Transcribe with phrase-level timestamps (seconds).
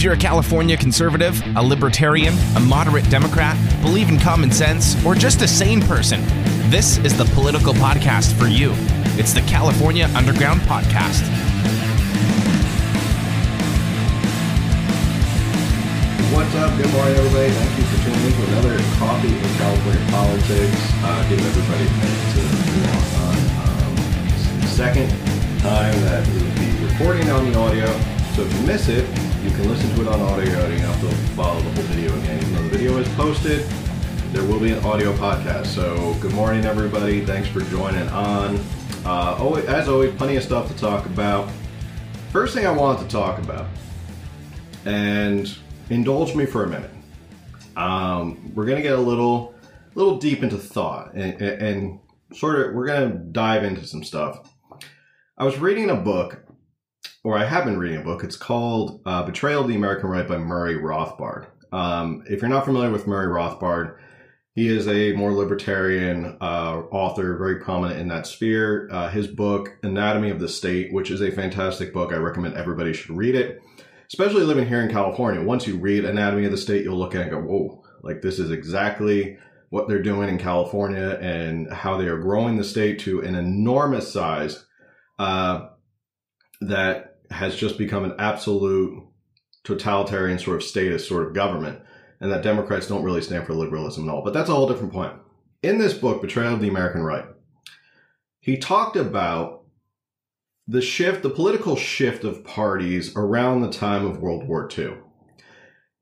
[0.00, 5.14] If you're a California conservative, a libertarian, a moderate Democrat, believe in common sense, or
[5.14, 6.22] just a sane person,
[6.70, 8.72] this is the political podcast for you.
[9.20, 11.20] It's the California Underground Podcast.
[16.32, 16.74] What's up?
[16.78, 17.50] Good morning, everybody.
[17.50, 20.80] Thank you for tuning in to another Coffee in California Politics.
[21.04, 22.44] Uh, give everybody minute to
[23.20, 23.36] on.
[23.68, 25.10] Um, second
[25.60, 27.86] time that we will be recording on the audio.
[28.34, 30.44] So if you miss it, you can listen to it on audio.
[30.44, 32.38] You don't have to follow the whole video again.
[32.40, 33.60] Even though the video is posted,
[34.32, 35.66] there will be an audio podcast.
[35.68, 37.24] So good morning, everybody.
[37.24, 38.60] Thanks for joining on.
[39.02, 41.50] Uh, always, as always, plenty of stuff to talk about.
[42.32, 43.66] First thing I want to talk about,
[44.84, 45.50] and
[45.88, 46.90] indulge me for a minute.
[47.76, 49.54] Um, we're gonna get a little,
[49.94, 51.98] little deep into thought, and, and
[52.34, 54.52] sort of we're gonna dive into some stuff.
[55.38, 56.44] I was reading a book,
[57.22, 58.24] or I have been reading a book.
[58.24, 61.48] It's called uh, "Betrayal of the American Right" by Murray Rothbard.
[61.72, 63.96] Um, if you're not familiar with Murray Rothbard,
[64.54, 68.88] he is a more libertarian uh, author, very prominent in that sphere.
[68.90, 72.92] Uh, his book, Anatomy of the State, which is a fantastic book, I recommend everybody
[72.92, 73.60] should read it
[74.12, 77.20] especially living here in California, once you read Anatomy of the State, you'll look at
[77.20, 81.96] it and go, whoa, like this is exactly what they're doing in California and how
[81.96, 84.66] they are growing the state to an enormous size
[85.20, 85.68] uh,
[86.60, 89.02] that has just become an absolute
[89.64, 91.80] totalitarian sort of statist sort of government.
[92.20, 94.22] And that Democrats don't really stand for liberalism at all.
[94.22, 95.14] But that's a whole different point.
[95.62, 97.24] In this book, Betrayal of the American Right,
[98.40, 99.64] he talked about
[100.66, 104.98] the shift, the political shift of parties around the time of World War II.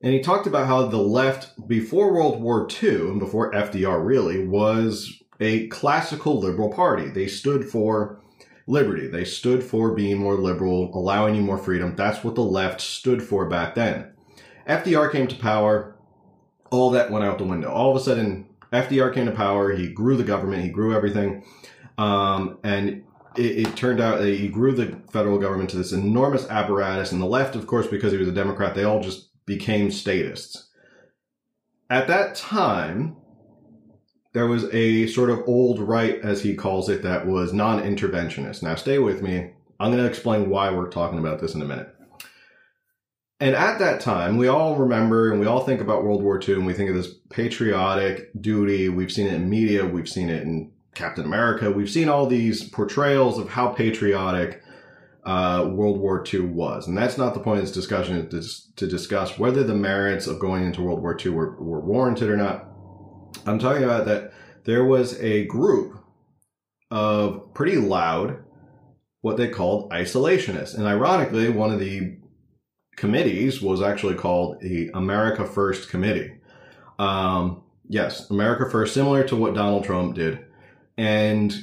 [0.02, 4.46] And he talked about how the left before World War II and before FDR really
[4.46, 7.08] was a classical liberal party.
[7.08, 8.20] They stood for
[8.68, 9.08] liberty.
[9.08, 11.96] They stood for being more liberal, allowing you more freedom.
[11.96, 14.12] That's what the left stood for back then.
[14.68, 15.96] FDR came to power.
[16.70, 17.70] All that went out the window.
[17.72, 19.74] All of a sudden, FDR came to power.
[19.74, 20.62] He grew the government.
[20.62, 21.44] He grew everything.
[21.96, 23.04] Um, and
[23.36, 27.10] it, it, turned out that he grew the federal government to this enormous apparatus.
[27.10, 30.68] And the left, of course, because he was a Democrat, they all just became statists.
[31.88, 33.16] At that time,
[34.32, 38.62] there was a sort of old right, as he calls it, that was non interventionist.
[38.62, 39.52] Now, stay with me.
[39.80, 41.94] I'm going to explain why we're talking about this in a minute.
[43.40, 46.54] And at that time, we all remember and we all think about World War II
[46.54, 48.88] and we think of this patriotic duty.
[48.88, 51.70] We've seen it in media, we've seen it in Captain America.
[51.70, 54.60] We've seen all these portrayals of how patriotic
[55.24, 56.88] uh, World War II was.
[56.88, 58.42] And that's not the point of this discussion, to,
[58.76, 62.36] to discuss whether the merits of going into World War II were, were warranted or
[62.36, 62.67] not.
[63.46, 64.32] I'm talking about that
[64.64, 65.98] there was a group
[66.90, 68.44] of pretty loud,
[69.20, 70.76] what they called isolationists.
[70.76, 72.18] And ironically, one of the
[72.96, 76.32] committees was actually called the America First Committee.
[76.98, 80.44] Um, yes, America First, similar to what Donald Trump did.
[80.96, 81.54] And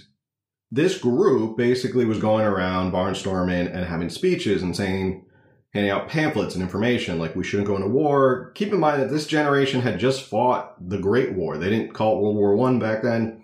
[0.72, 5.26] this group basically was going around barnstorming and having speeches and saying,
[5.76, 8.52] handing out pamphlets and information like we shouldn't go into war.
[8.56, 11.58] Keep in mind that this generation had just fought the Great War.
[11.58, 13.44] They didn't call it World War One back then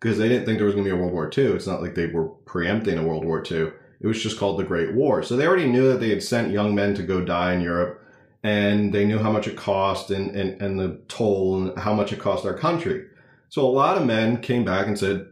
[0.00, 1.54] because they didn't think there was going to be a World War Two.
[1.54, 3.72] It's not like they were preempting a World War Two.
[4.00, 5.22] It was just called the Great War.
[5.22, 8.04] So they already knew that they had sent young men to go die in Europe
[8.42, 12.12] and they knew how much it cost and, and, and the toll and how much
[12.12, 13.06] it cost our country.
[13.50, 15.28] So a lot of men came back and said,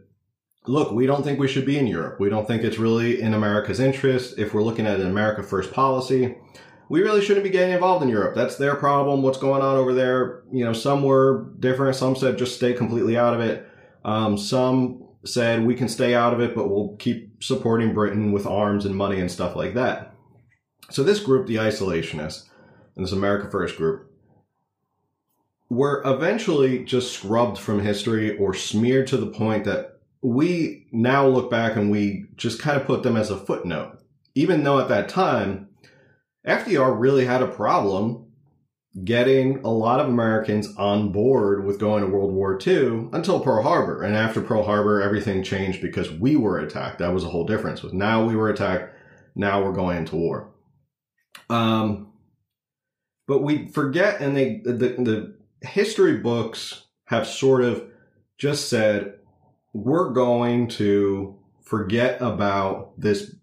[0.67, 2.19] look, we don't think we should be in Europe.
[2.19, 4.37] We don't think it's really in America's interest.
[4.37, 6.35] If we're looking at an America first policy,
[6.89, 8.35] we really shouldn't be getting involved in Europe.
[8.35, 9.21] That's their problem.
[9.21, 10.43] What's going on over there?
[10.51, 11.95] You know, some were different.
[11.95, 13.67] Some said just stay completely out of it.
[14.05, 18.45] Um, some said we can stay out of it, but we'll keep supporting Britain with
[18.45, 20.13] arms and money and stuff like that.
[20.89, 22.47] So this group, the isolationists,
[22.95, 24.09] and this America First group,
[25.69, 31.49] were eventually just scrubbed from history or smeared to the point that we now look
[31.49, 33.99] back and we just kind of put them as a footnote.
[34.35, 35.69] Even though at that time,
[36.45, 38.27] FDR really had a problem
[39.03, 43.63] getting a lot of Americans on board with going to World War II until Pearl
[43.63, 44.01] Harbor.
[44.01, 46.99] And after Pearl Harbor, everything changed because we were attacked.
[46.99, 47.83] That was a whole difference.
[47.83, 48.95] With now we were attacked.
[49.35, 50.49] Now we're going into war.
[51.49, 52.11] Um,
[53.27, 57.83] but we forget, and they the, the history books have sort of
[58.37, 59.19] just said
[59.77, 63.35] we're going to forget about this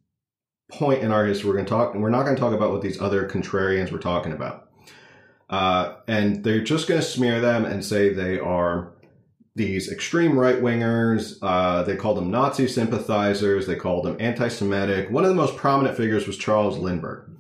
[0.69, 1.49] point in our history.
[1.49, 3.93] We're going to talk, and we're not going to talk about what these other contrarians
[3.93, 4.69] were talking about.
[5.49, 8.95] Uh, and they're just going to smear them and say they are
[9.55, 11.39] these extreme right wingers.
[11.41, 13.69] Uh, they called them Nazi sympathizers.
[13.69, 15.11] They called them anti Semitic.
[15.11, 17.31] One of the most prominent figures was Charles Lindbergh.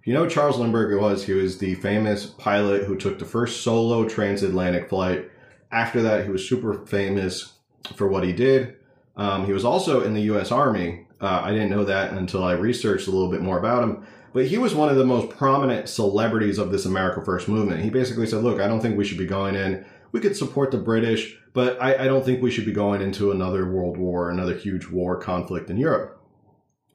[0.00, 1.26] If you know who Charles Lindbergh was?
[1.26, 5.30] He was the famous pilot who took the first solo transatlantic flight.
[5.70, 7.57] After that, he was super famous
[7.94, 8.76] for what he did.
[9.16, 10.52] Um, he was also in the U.S.
[10.52, 11.06] Army.
[11.20, 14.06] Uh, I didn't know that until I researched a little bit more about him.
[14.32, 17.82] But he was one of the most prominent celebrities of this America First movement.
[17.82, 19.84] He basically said, look, I don't think we should be going in.
[20.12, 23.30] We could support the British, but I, I don't think we should be going into
[23.30, 26.22] another world war, another huge war conflict in Europe.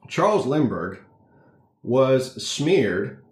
[0.08, 1.00] Charles Lindbergh
[1.82, 3.22] was smeared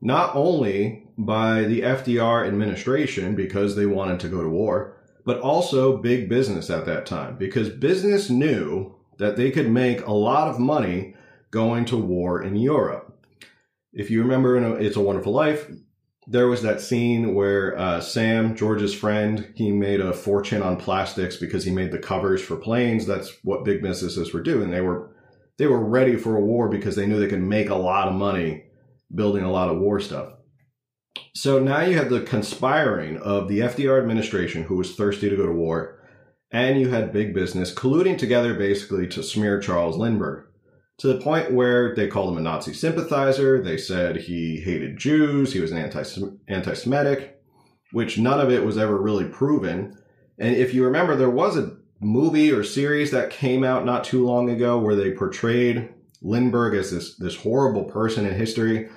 [0.00, 4.97] not only by the FDR administration because they wanted to go to war,
[5.28, 10.10] but also big business at that time because business knew that they could make a
[10.10, 11.14] lot of money
[11.50, 13.14] going to war in Europe.
[13.92, 15.70] If you remember in It's a Wonderful Life,
[16.26, 21.36] there was that scene where uh, Sam, George's friend, he made a fortune on plastics
[21.36, 23.04] because he made the covers for planes.
[23.04, 24.70] That's what big businesses were doing.
[24.70, 25.14] They were
[25.58, 28.14] they were ready for a war because they knew they could make a lot of
[28.14, 28.64] money
[29.14, 30.37] building a lot of war stuff.
[31.34, 35.46] So now you had the conspiring of the FDR administration, who was thirsty to go
[35.46, 36.00] to war,
[36.50, 40.48] and you had big business colluding together basically to smear Charles Lindbergh
[40.98, 43.62] to the point where they called him a Nazi sympathizer.
[43.62, 47.40] They said he hated Jews, he was an anti Semitic,
[47.92, 49.96] which none of it was ever really proven.
[50.38, 54.24] And if you remember, there was a movie or series that came out not too
[54.24, 55.88] long ago where they portrayed
[56.20, 58.88] Lindbergh as this this horrible person in history,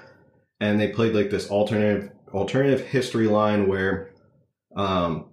[0.62, 4.12] and they played like this alternative alternative history line where,
[4.78, 5.26] um,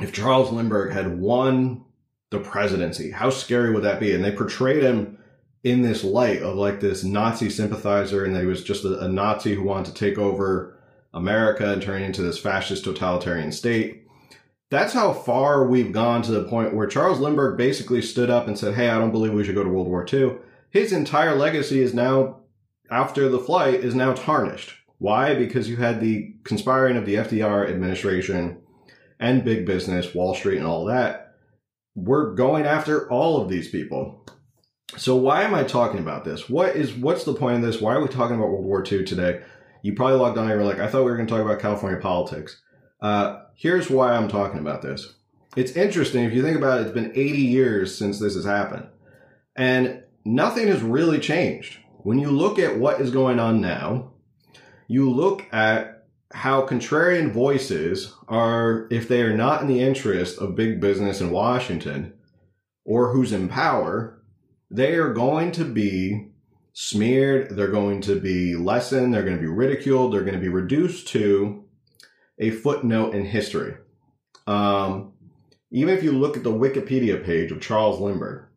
[0.00, 1.84] if Charles Lindbergh had won
[2.30, 4.14] the presidency, how scary would that be?
[4.14, 5.18] And they portrayed him
[5.64, 9.08] in this light of like this Nazi sympathizer and that he was just a, a
[9.08, 10.78] Nazi who wanted to take over
[11.14, 14.04] America and turn into this fascist totalitarian state.
[14.70, 18.56] That's how far we've gone to the point where Charles Lindbergh basically stood up and
[18.56, 20.36] said, Hey, I don't believe we should go to World War II.
[20.70, 22.40] His entire legacy is now,
[22.90, 24.74] after the flight, is now tarnished.
[24.98, 25.34] Why?
[25.34, 28.58] Because you had the conspiring of the FDR administration
[29.20, 31.36] and big business, Wall Street, and all that.
[31.94, 34.24] We're going after all of these people.
[34.96, 36.48] So why am I talking about this?
[36.48, 37.80] What is what's the point of this?
[37.80, 39.42] Why are we talking about World War II today?
[39.82, 41.60] You probably logged on and you're like, I thought we were going to talk about
[41.60, 42.60] California politics.
[43.00, 45.14] Uh, here's why I'm talking about this.
[45.56, 46.86] It's interesting if you think about it.
[46.86, 48.86] It's been 80 years since this has happened,
[49.56, 51.78] and nothing has really changed.
[52.02, 54.12] When you look at what is going on now,
[54.86, 60.54] you look at how contrarian voices are, if they are not in the interest of
[60.54, 62.14] big business in Washington
[62.84, 64.22] or who's in power,
[64.70, 66.30] they are going to be
[66.72, 70.48] smeared, they're going to be lessened, they're going to be ridiculed, they're going to be
[70.48, 71.64] reduced to
[72.38, 73.74] a footnote in history.
[74.46, 75.12] Um,
[75.70, 78.47] even if you look at the Wikipedia page of Charles Lindbergh,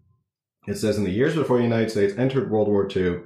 [0.68, 3.22] it says in the years before the United States entered World War II,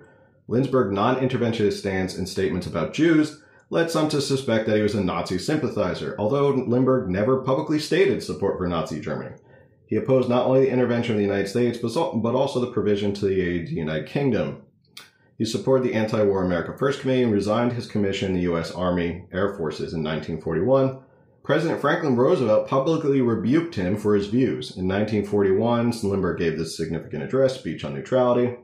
[0.47, 4.95] Lindbergh's non interventionist stance and statements about Jews led some to suspect that he was
[4.95, 9.35] a Nazi sympathizer, although Lindbergh never publicly stated support for Nazi Germany.
[9.87, 13.25] He opposed not only the intervention of the United States, but also the provision to
[13.25, 14.61] the aid of the United Kingdom.
[15.37, 18.71] He supported the Anti-War America First Committee and resigned his commission in the U.S.
[18.71, 20.99] Army Air Forces in 1941.
[21.45, 24.75] President Franklin Roosevelt publicly rebuked him for his views.
[24.75, 28.55] In 1941, Lindbergh gave this significant address, Speech on Neutrality.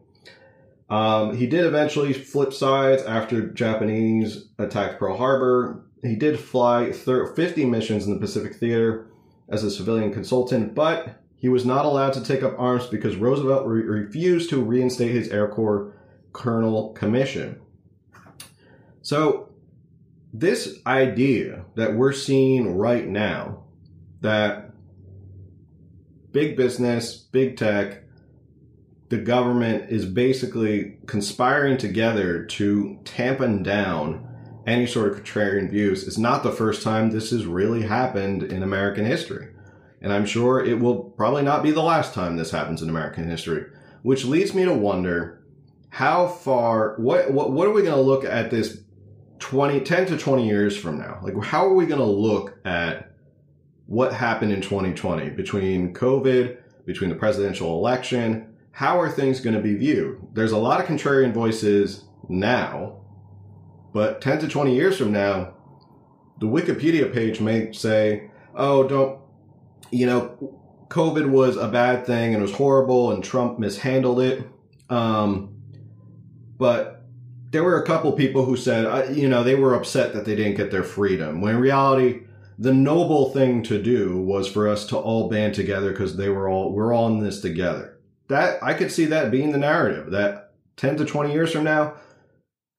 [0.89, 5.85] Um, he did eventually flip sides after Japanese attacked Pearl Harbor.
[6.01, 9.05] He did fly 50 missions in the Pacific Theater
[9.47, 13.67] as a civilian consultant, but he was not allowed to take up arms because Roosevelt
[13.67, 15.93] re- refused to reinstate his Air Corps
[16.33, 17.61] colonel commission.
[19.03, 19.50] So,
[20.33, 23.63] this idea that we're seeing right now
[24.21, 24.71] that
[26.31, 28.03] big business, big tech,
[29.09, 34.27] the government is basically conspiring together to tampen down
[34.65, 38.63] any sort of contrarian views is not the first time this has really happened in
[38.63, 39.49] American history.
[40.01, 43.27] And I'm sure it will probably not be the last time this happens in American
[43.27, 43.65] history,
[44.01, 45.43] which leads me to wonder
[45.89, 48.81] how far, what, what, what are we going to look at this
[49.41, 51.19] 20, 10 to 20 years from now?
[51.21, 53.13] Like, how are we going to look at
[53.87, 58.55] what happened in 2020 between COVID, between the presidential election?
[58.71, 60.25] How are things going to be viewed?
[60.33, 63.01] There's a lot of contrarian voices now
[63.93, 65.53] but 10 to 20 years from now,
[66.39, 69.19] the Wikipedia page may say, oh, don't,
[69.91, 70.57] you know,
[70.87, 74.47] COVID was a bad thing and it was horrible and Trump mishandled it.
[74.89, 75.61] Um,
[76.57, 77.00] but
[77.51, 80.55] there were a couple people who said, you know, they were upset that they didn't
[80.55, 81.41] get their freedom.
[81.41, 82.21] When in reality,
[82.57, 86.47] the noble thing to do was for us to all band together because they were
[86.47, 87.99] all, we're all in this together.
[88.29, 91.95] That, I could see that being the narrative that 10 to 20 years from now,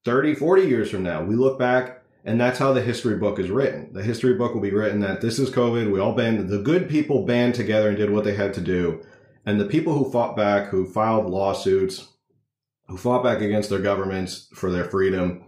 [0.05, 3.51] 30, 40 years from now, we look back and that's how the history book is
[3.51, 3.93] written.
[3.93, 5.91] The history book will be written that this is COVID.
[5.91, 9.05] We all band, the good people band together and did what they had to do.
[9.45, 12.07] And the people who fought back, who filed lawsuits,
[12.87, 15.43] who fought back against their governments for their freedom,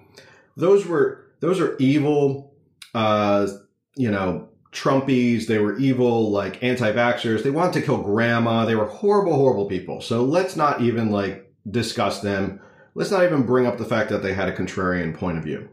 [0.56, 2.54] those were, those are evil,
[2.94, 3.48] uh,
[3.96, 5.48] you know, Trumpies.
[5.48, 7.44] They were evil, like anti-vaxxers.
[7.44, 8.66] They wanted to kill grandma.
[8.66, 10.02] They were horrible, horrible people.
[10.02, 12.60] So let's not even like discuss them.
[12.94, 15.70] Let's not even bring up the fact that they had a contrarian point of view.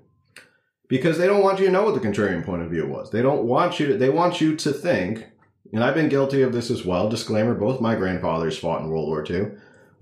[0.88, 3.11] Because they don't want you to know what the contrarian point of view was.
[3.11, 5.26] They don't want you to, they want you to think,
[5.73, 7.09] and I've been guilty of this as well.
[7.09, 9.52] Disclaimer, both my grandfathers fought in World War II.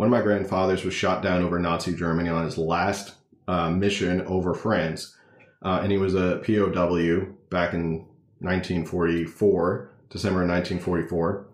[0.01, 3.17] One of my grandfathers was shot down over Nazi Germany on his last
[3.47, 5.15] uh, mission over France.
[5.63, 8.07] Uh, and he was a POW back in
[8.39, 11.47] 1944, December 1944.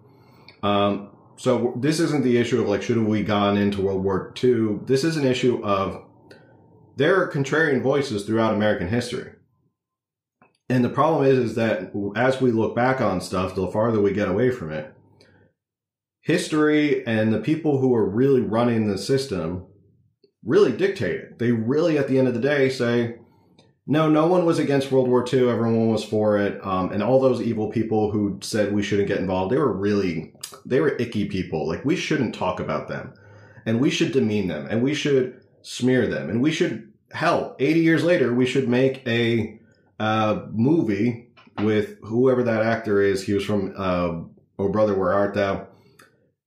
[0.62, 4.32] Um, so this isn't the issue of like, should have we gone into World War
[4.40, 4.78] II?
[4.84, 6.04] This is an issue of
[6.94, 9.32] there are contrarian voices throughout American history.
[10.68, 14.12] And the problem is, is that as we look back on stuff, the farther we
[14.12, 14.95] get away from it,
[16.26, 19.64] history and the people who are really running the system
[20.44, 21.38] really dictate it.
[21.38, 23.18] They really, at the end of the day, say,
[23.86, 25.48] no, no one was against World War II.
[25.48, 26.58] Everyone was for it.
[26.66, 30.32] Um, and all those evil people who said we shouldn't get involved, they were really,
[30.64, 31.64] they were icky people.
[31.68, 33.14] Like we shouldn't talk about them
[33.64, 37.80] and we should demean them and we should smear them and we should, hell, 80
[37.80, 39.60] years later, we should make a,
[40.00, 41.28] uh, movie
[41.60, 43.22] with whoever that actor is.
[43.22, 44.22] He was from, uh,
[44.58, 45.68] Oh Brother, Where Art Thou?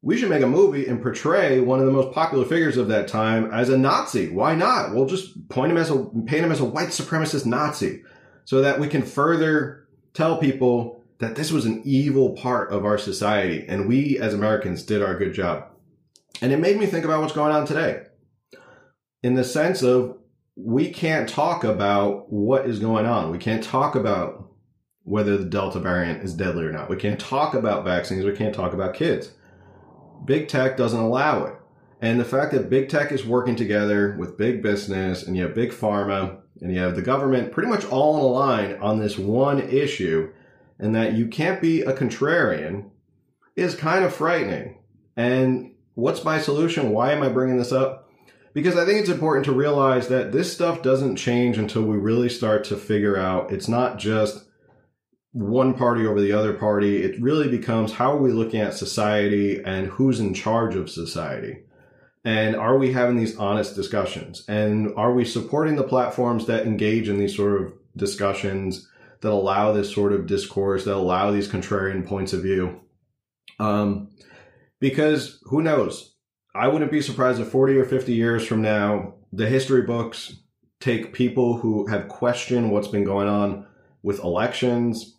[0.01, 3.07] We should make a movie and portray one of the most popular figures of that
[3.07, 4.29] time as a Nazi.
[4.29, 4.93] Why not?
[4.93, 8.03] We'll just point him as a, paint him as a white supremacist Nazi
[8.45, 12.97] so that we can further tell people that this was an evil part of our
[12.97, 15.65] society and we as Americans did our good job.
[16.41, 18.03] And it made me think about what's going on today
[19.21, 20.17] in the sense of
[20.55, 23.31] we can't talk about what is going on.
[23.31, 24.49] We can't talk about
[25.03, 26.89] whether the Delta variant is deadly or not.
[26.89, 28.23] We can't talk about vaccines.
[28.23, 29.31] We can't talk about kids
[30.25, 31.55] big tech doesn't allow it.
[32.01, 35.53] And the fact that big tech is working together with big business and you have
[35.53, 39.17] big pharma and you have the government pretty much all in a line on this
[39.17, 40.31] one issue
[40.79, 42.89] and that you can't be a contrarian
[43.55, 44.77] is kind of frightening.
[45.17, 46.91] And what's my solution?
[46.91, 48.09] Why am I bringing this up?
[48.53, 52.29] Because I think it's important to realize that this stuff doesn't change until we really
[52.29, 54.45] start to figure out it's not just
[55.31, 57.03] one party over the other party.
[57.03, 61.63] It really becomes how are we looking at society and who's in charge of society?
[62.25, 64.43] And are we having these honest discussions?
[64.47, 68.89] And are we supporting the platforms that engage in these sort of discussions
[69.21, 72.81] that allow this sort of discourse, that allow these contrarian points of view?
[73.59, 74.09] Um,
[74.79, 76.15] because who knows?
[76.55, 80.37] I wouldn't be surprised if 40 or 50 years from now, the history books
[80.79, 83.65] take people who have questioned what's been going on
[84.01, 85.15] with elections,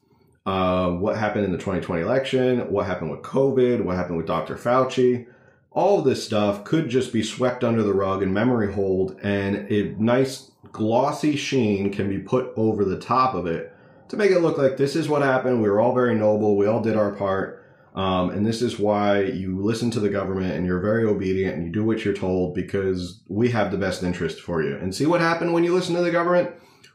[0.47, 4.57] uh, what happened in the 2020 election, what happened with COVID, what happened with Dr.
[4.57, 5.27] Fauci.
[5.71, 9.71] All of this stuff could just be swept under the rug and memory hold, and
[9.71, 13.75] a nice glossy sheen can be put over the top of it
[14.09, 15.63] to make it look like this is what happened.
[15.63, 16.57] We were all very noble.
[16.57, 17.65] We all did our part.
[17.95, 21.65] Um, and this is why you listen to the government and you're very obedient and
[21.65, 24.77] you do what you're told because we have the best interest for you.
[24.77, 26.51] And see what happened when you listen to the government?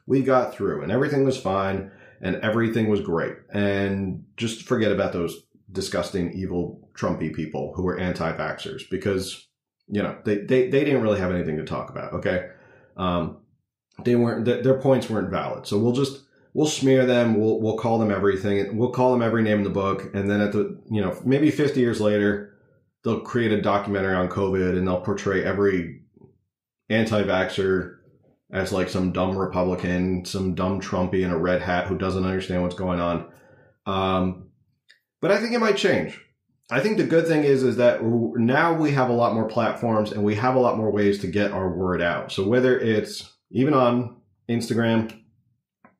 [0.08, 3.36] We got through and everything was fine and everything was great.
[3.53, 9.48] And just forget about those disgusting, evil, Trumpy people who were anti-vaxxers because,
[9.88, 12.13] you know, they, they, they didn't really have anything to talk about.
[12.13, 12.50] Okay.
[12.95, 13.39] Um,
[14.03, 15.67] they weren't, th- their points weren't valid.
[15.67, 17.36] So we'll just, we'll smear them.
[17.39, 18.77] We'll, we'll call them everything.
[18.77, 20.10] We'll call them every name in the book.
[20.13, 22.57] And then at the, you know, maybe 50 years later,
[23.03, 26.01] they'll create a documentary on COVID and they'll portray every
[26.89, 27.98] anti-vaxxer
[28.52, 32.62] as like some dumb Republican, some dumb Trumpy in a red hat who doesn't understand
[32.62, 33.28] what's going on.
[33.86, 34.50] Um,
[35.22, 36.22] but I think it might change.
[36.72, 40.12] I think the good thing is is that now we have a lot more platforms
[40.12, 42.32] and we have a lot more ways to get our word out.
[42.32, 44.18] So whether it's even on
[44.50, 45.16] Instagram,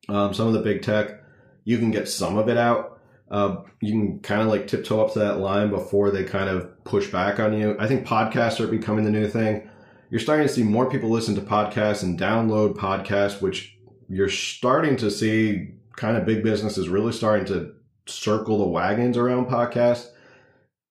[0.08, 1.20] um, some of the big tech,
[1.64, 3.00] you can get some of it out.
[3.30, 6.84] Uh, you can kind of like tiptoe up to that line before they kind of
[6.84, 7.76] push back on you.
[7.78, 9.68] I think podcasts are becoming the new thing
[10.10, 13.76] you're starting to see more people listen to podcasts and download podcasts, which
[14.08, 17.72] you're starting to see kind of big businesses really starting to
[18.06, 20.10] circle the wagons around podcasts.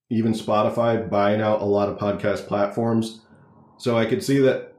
[0.10, 3.22] Even Spotify buying out a lot of podcast platforms.
[3.78, 4.74] So I could see that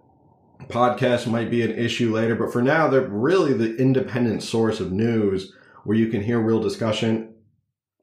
[0.68, 4.92] podcasts might be an issue later, but for now, they're really the independent source of
[4.92, 5.52] news
[5.84, 7.34] where you can hear real discussion.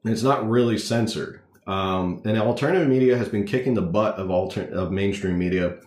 [0.04, 1.40] It's not really censored.
[1.66, 5.78] Um, and alternative media has been kicking the butt of alter- of mainstream media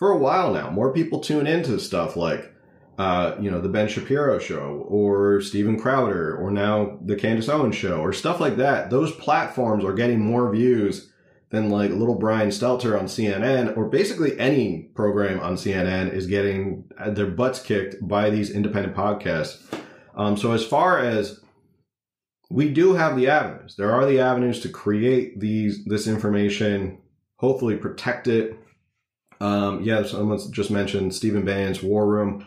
[0.00, 0.70] for a while now.
[0.70, 2.52] More people tune into stuff like,
[2.98, 7.76] uh, you know, the Ben Shapiro show or Steven Crowder or now the Candace Owens
[7.76, 8.88] show or stuff like that.
[8.88, 11.12] Those platforms are getting more views
[11.50, 16.90] than like little Brian Stelter on CNN or basically any program on CNN is getting
[17.08, 19.62] their butts kicked by these independent podcasts.
[20.16, 21.40] Um, so as far as
[22.48, 26.98] we do have the avenues, there are the avenues to create these this information,
[27.36, 28.56] hopefully protect it.
[29.40, 32.46] Um, yeah, someone just mentioned Stephen Bannon's War Room.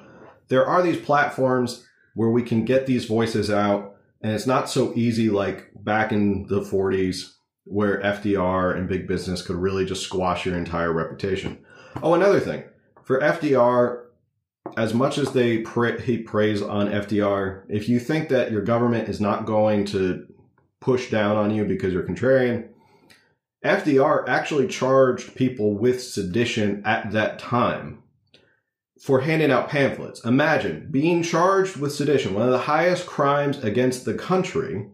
[0.50, 4.94] There are these platforms where we can get these voices out, and it's not so
[4.96, 7.34] easy like back in the 40s
[7.66, 11.58] where FDR and big business could really just squash your entire reputation.
[12.02, 12.64] Oh, another thing
[13.04, 14.06] for FDR,
[14.78, 19.10] as much as they pra- heap praise on FDR, if you think that your government
[19.10, 20.26] is not going to
[20.80, 22.70] push down on you because you're contrarian,
[23.64, 28.04] FDR actually charged people with sedition at that time
[29.02, 30.24] for handing out pamphlets.
[30.26, 34.88] Imagine being charged with sedition, one of the highest crimes against the country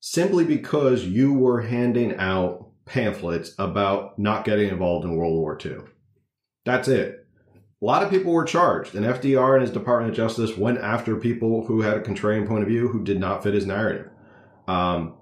[0.00, 5.78] simply because you were handing out pamphlets about not getting involved in World War II.
[6.64, 7.26] That's it.
[7.82, 11.16] A lot of people were charged, and FDR and his Department of Justice went after
[11.16, 14.10] people who had a contrarian point of view who did not fit his narrative.
[14.68, 15.14] Um,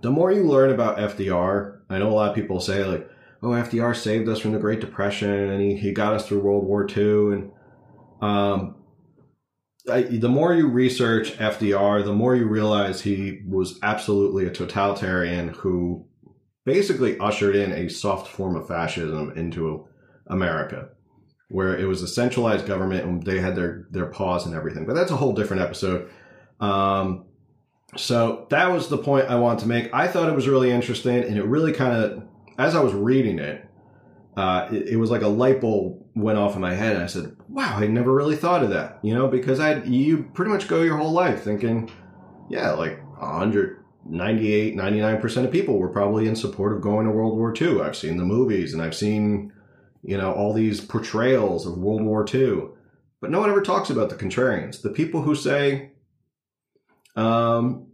[0.00, 3.08] the more you learn about FDR, I know a lot of people say, like,
[3.42, 6.64] oh, FDR saved us from the Great Depression and he, he got us through World
[6.64, 7.32] War II.
[7.32, 7.52] And
[8.20, 8.76] um,
[9.90, 15.48] I, the more you research FDR, the more you realize he was absolutely a totalitarian
[15.48, 16.06] who
[16.64, 19.86] basically ushered in a soft form of fascism into
[20.28, 20.90] America,
[21.48, 24.86] where it was a centralized government and they had their their paws and everything.
[24.86, 26.08] But that's a whole different episode.
[26.60, 27.24] Um,
[27.96, 29.92] so that was the point I wanted to make.
[29.92, 32.22] I thought it was really interesting, and it really kind of,
[32.58, 33.68] as I was reading it,
[34.36, 36.96] uh, it, it, was like a light bulb went off in my head.
[36.96, 40.50] I said, wow, I never really thought of that, you know, because I, you pretty
[40.50, 41.90] much go your whole life thinking,
[42.48, 47.52] yeah, like 198, 99% of people were probably in support of going to World War
[47.54, 47.82] II.
[47.82, 49.52] I've seen the movies and I've seen,
[50.02, 52.68] you know, all these portrayals of World War II.
[53.20, 55.91] But no one ever talks about the contrarians, the people who say,
[57.16, 57.86] um,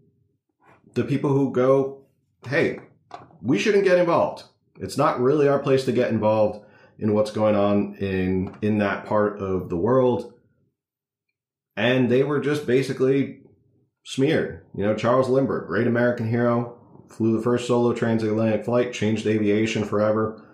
[0.95, 2.05] the people who go,
[2.47, 2.81] hey,
[3.43, 4.45] we shouldn't get involved
[4.81, 6.65] it's not really our place to get involved
[6.99, 10.35] in what's going on in in that part of the world.
[11.77, 13.41] And they were just basically
[14.05, 14.65] smeared.
[14.75, 16.77] You know, Charles Lindbergh, great American hero,
[17.09, 20.45] flew the first solo transatlantic flight, changed aviation forever.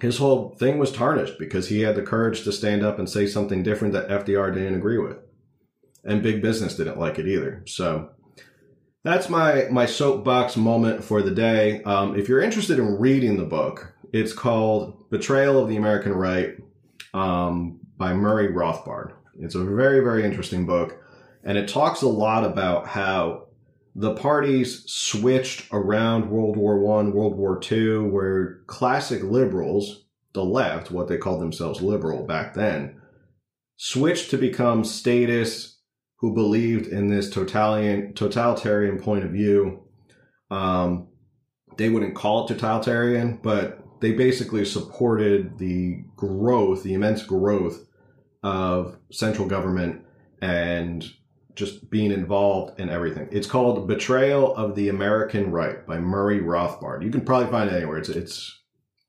[0.00, 3.26] His whole thing was tarnished because he had the courage to stand up and say
[3.26, 5.18] something different that FDR didn't agree with.
[6.04, 7.62] And big business didn't like it either.
[7.66, 8.10] So
[9.02, 11.82] that's my my soapbox moment for the day.
[11.84, 16.56] Um, if you're interested in reading the book, it's called Betrayal of the American Right
[17.14, 19.12] um, by Murray Rothbard.
[19.38, 21.02] It's a very very interesting book,
[21.44, 23.46] and it talks a lot about how
[23.94, 30.90] the parties switched around World War One, World War Two, where classic liberals, the left,
[30.90, 33.00] what they called themselves liberal back then,
[33.76, 35.69] switched to become statists
[36.20, 39.82] who believed in this totalitarian totalitarian point of view.
[40.50, 41.08] Um,
[41.76, 47.86] they wouldn't call it totalitarian, but they basically supported the growth, the immense growth
[48.42, 50.04] of central government
[50.42, 51.10] and
[51.54, 53.28] just being involved in everything.
[53.30, 57.02] It's called Betrayal of the American Right by Murray Rothbard.
[57.02, 57.98] You can probably find it anywhere.
[57.98, 58.58] It's it's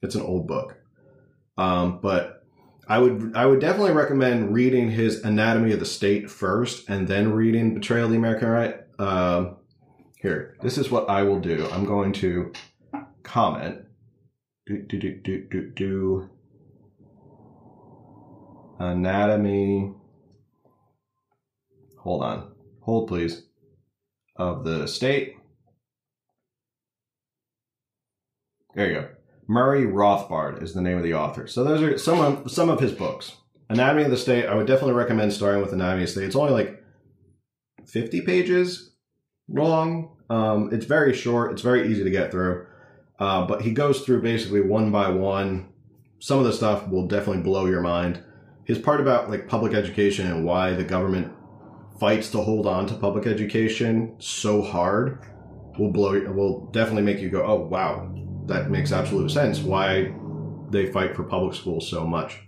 [0.02, 0.78] it's an old book.
[1.58, 2.41] Um, but
[2.88, 7.32] I would I would definitely recommend reading his Anatomy of the State first, and then
[7.32, 8.76] reading Betrayal of the American Right.
[9.00, 9.58] Um,
[10.18, 11.68] here, this is what I will do.
[11.72, 12.52] I'm going to
[13.24, 13.86] comment.
[14.66, 16.30] Do do do do do do.
[18.80, 19.94] Anatomy.
[22.00, 22.52] Hold on.
[22.82, 23.44] Hold please.
[24.36, 25.36] Of the state.
[28.74, 29.10] There you go.
[29.52, 31.46] Murray Rothbard is the name of the author.
[31.46, 33.36] So those are some of some of his books.
[33.70, 34.46] Anatomy of the State.
[34.46, 36.24] I would definitely recommend starting with Anatomy of the State.
[36.24, 36.82] It's only like
[37.86, 38.94] fifty pages
[39.50, 40.16] long.
[40.30, 41.52] Um, it's very short.
[41.52, 42.66] It's very easy to get through.
[43.20, 45.74] Uh, but he goes through basically one by one.
[46.20, 48.24] Some of the stuff will definitely blow your mind.
[48.64, 51.34] His part about like public education and why the government
[52.00, 55.20] fights to hold on to public education so hard
[55.78, 58.14] will blow will definitely make you go, oh wow,
[58.52, 60.14] that makes absolute sense why
[60.70, 62.42] they fight for public schools so much.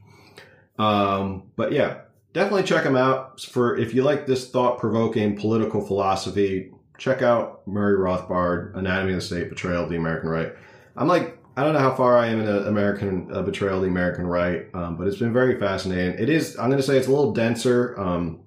[0.80, 2.02] Um, but yeah,
[2.34, 3.42] definitely check them out.
[3.42, 9.20] For if you like this thought provoking political philosophy, check out Murray Rothbard, Anatomy of
[9.20, 10.54] the State, Betrayal of the American Right.
[10.96, 13.84] I'm like I don't know how far I am in the American uh, betrayal of
[13.84, 16.20] the American right, um, but it's been very fascinating.
[16.20, 16.58] It is.
[16.58, 18.00] I'm going to say it's a little denser.
[18.00, 18.42] Um,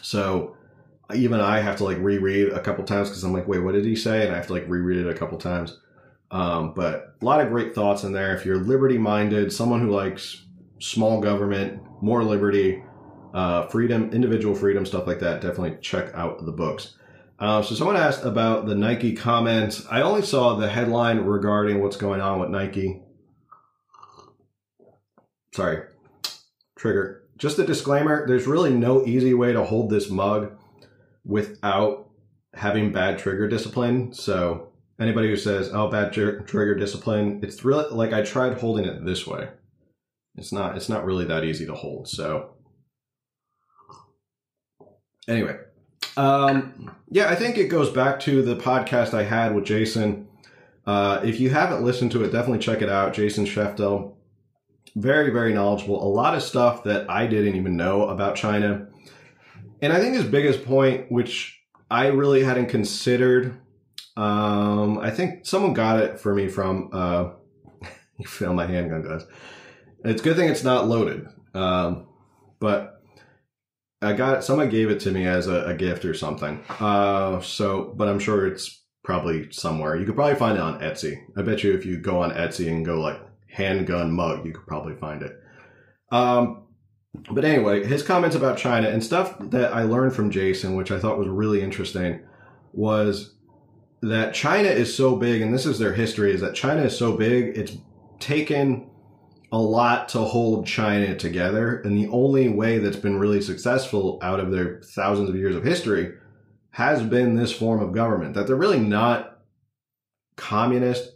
[0.00, 0.56] so
[1.14, 3.84] even I have to like reread a couple times because I'm like, wait, what did
[3.84, 4.24] he say?
[4.24, 5.78] And I have to like reread it a couple times.
[6.32, 8.34] Um, but a lot of great thoughts in there.
[8.34, 10.46] If you're liberty minded, someone who likes
[10.80, 12.82] small government, more liberty,
[13.34, 16.96] uh, freedom, individual freedom, stuff like that, definitely check out the books.
[17.38, 19.86] Uh, so someone asked about the Nike comments.
[19.90, 23.02] I only saw the headline regarding what's going on with Nike.
[25.54, 25.82] Sorry,
[26.76, 27.24] trigger.
[27.36, 30.56] Just a disclaimer: there's really no easy way to hold this mug
[31.24, 32.08] without
[32.54, 34.14] having bad trigger discipline.
[34.14, 38.84] So anybody who says, "Oh, bad tr- trigger discipline," it's really like I tried holding
[38.84, 39.48] it this way.
[40.36, 40.76] It's not.
[40.76, 42.08] It's not really that easy to hold.
[42.08, 42.54] So
[45.28, 45.56] anyway,
[46.16, 50.28] um, yeah, I think it goes back to the podcast I had with Jason.
[50.86, 53.14] Uh, if you haven't listened to it, definitely check it out.
[53.14, 54.14] Jason Sheftel,
[54.96, 56.02] very very knowledgeable.
[56.02, 58.88] A lot of stuff that I didn't even know about China.
[59.80, 63.58] And I think his biggest point, which I really hadn't considered,
[64.16, 66.90] um, I think someone got it for me from.
[66.92, 67.30] Uh,
[68.18, 69.24] you feel my handgun, guys.
[70.04, 71.26] It's good thing it's not loaded.
[71.54, 72.06] Um,
[72.60, 73.00] but
[74.00, 74.42] I got it.
[74.42, 76.62] Someone gave it to me as a, a gift or something.
[76.80, 79.96] Uh, so, but I'm sure it's probably somewhere.
[79.96, 81.16] You could probably find it on Etsy.
[81.36, 84.66] I bet you if you go on Etsy and go like handgun mug, you could
[84.66, 85.38] probably find it.
[86.10, 86.64] Um,
[87.30, 90.98] but anyway, his comments about China and stuff that I learned from Jason, which I
[90.98, 92.20] thought was really interesting,
[92.72, 93.34] was
[94.02, 97.16] that China is so big, and this is their history, is that China is so
[97.16, 97.76] big, it's
[98.18, 98.90] taken
[99.50, 101.80] a lot to hold China together.
[101.80, 105.64] And the only way that's been really successful out of their thousands of years of
[105.64, 106.14] history
[106.70, 109.28] has been this form of government, that they're really not
[110.36, 111.12] communist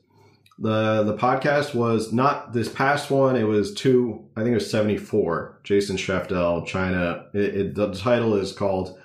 [0.59, 3.37] the the podcast was not this past one.
[3.37, 4.25] It was two.
[4.37, 5.61] I think it was seventy four.
[5.65, 7.27] Jason Sheftel, China.
[7.35, 8.99] It, it, the title is called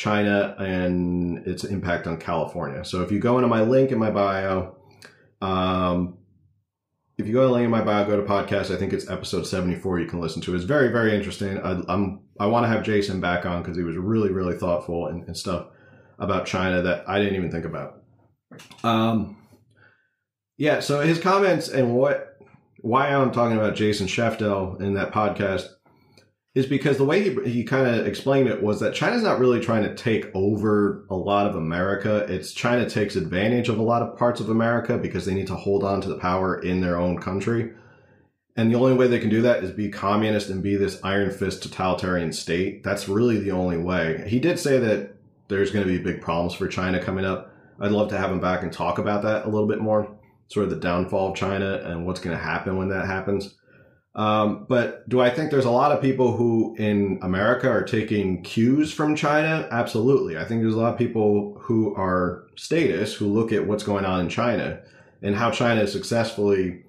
[0.00, 2.82] China and its impact on California.
[2.86, 4.76] So if you go into my link in my bio,
[5.42, 6.16] um,
[7.18, 8.74] if you go to the link in my bio, go to podcast.
[8.74, 10.00] I think it's episode seventy four.
[10.00, 10.54] You can listen to.
[10.54, 11.58] It's very very interesting.
[11.58, 15.08] I, I'm I want to have Jason back on because he was really really thoughtful
[15.08, 15.66] and, and stuff
[16.18, 18.02] about China that I didn't even think about.
[18.82, 19.36] Um,
[20.56, 22.38] yeah, so his comments and what
[22.80, 25.66] why I'm talking about Jason Sheftel in that podcast
[26.54, 29.60] is because the way he, he kind of explained it was that China's not really
[29.60, 32.26] trying to take over a lot of America.
[32.28, 35.54] It's China takes advantage of a lot of parts of America because they need to
[35.54, 37.72] hold on to the power in their own country.
[38.56, 41.30] And the only way they can do that is be communist and be this iron
[41.30, 42.82] fist totalitarian state.
[42.82, 44.24] That's really the only way.
[44.26, 45.14] He did say that
[45.48, 47.54] there's going to be big problems for China coming up.
[47.78, 50.16] I'd love to have him back and talk about that a little bit more
[50.48, 53.54] sort of the downfall of China and what's going to happen when that happens.
[54.14, 58.42] Um, but do I think there's a lot of people who in America are taking
[58.42, 59.68] cues from China?
[59.70, 60.36] Absolutely.
[60.36, 64.04] I think there's a lot of people who are statists who look at what's going
[64.04, 64.80] on in China
[65.22, 66.82] and how China successfully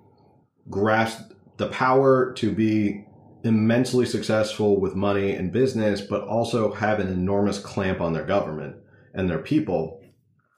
[0.70, 3.06] grasped the power to be
[3.44, 8.76] immensely successful with money and business, but also have an enormous clamp on their government
[9.14, 10.02] and their people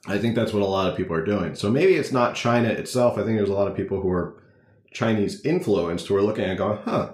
[0.06, 1.56] I think that's what a lot of people are doing.
[1.56, 3.17] So maybe it's not China itself.
[3.17, 4.43] I think there's a lot of people who are
[4.94, 7.14] Chinese influenced who are looking and going, huh,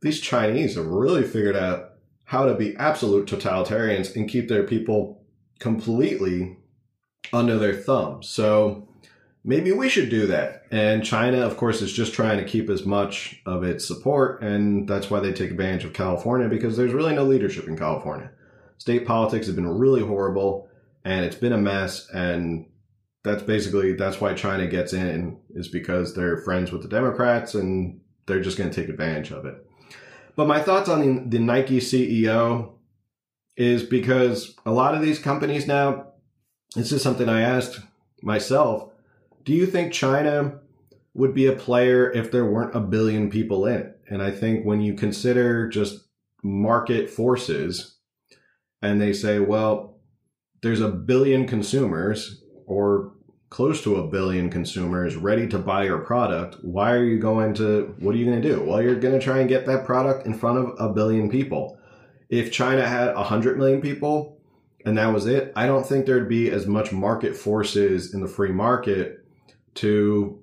[0.00, 1.92] these Chinese have really figured out
[2.24, 5.22] how to be absolute totalitarians and keep their people
[5.58, 6.58] completely
[7.32, 8.22] under their thumb.
[8.22, 8.88] So
[9.44, 10.64] maybe we should do that.
[10.70, 14.42] And China, of course, is just trying to keep as much of its support.
[14.42, 18.30] And that's why they take advantage of California because there's really no leadership in California.
[18.76, 20.68] State politics have been really horrible
[21.04, 22.08] and it's been a mess.
[22.10, 22.66] And
[23.24, 28.00] that's basically that's why China gets in is because they're friends with the Democrats and
[28.26, 29.66] they're just going to take advantage of it.
[30.36, 32.74] But my thoughts on the, the Nike CEO
[33.56, 36.12] is because a lot of these companies now,
[36.76, 37.80] this is something I asked
[38.22, 38.92] myself.
[39.44, 40.60] Do you think China
[41.14, 44.00] would be a player if there weren't a billion people in it?
[44.08, 46.06] And I think when you consider just
[46.42, 47.96] market forces
[48.80, 49.98] and they say, well,
[50.62, 53.12] there's a billion consumers or
[53.50, 57.94] close to a billion consumers ready to buy your product, why are you going to,
[57.98, 58.62] what are you going to do?
[58.62, 61.78] Well, you're going to try and get that product in front of a billion people.
[62.28, 64.38] If China had 100 million people
[64.84, 68.28] and that was it, I don't think there'd be as much market forces in the
[68.28, 69.24] free market
[69.76, 70.42] to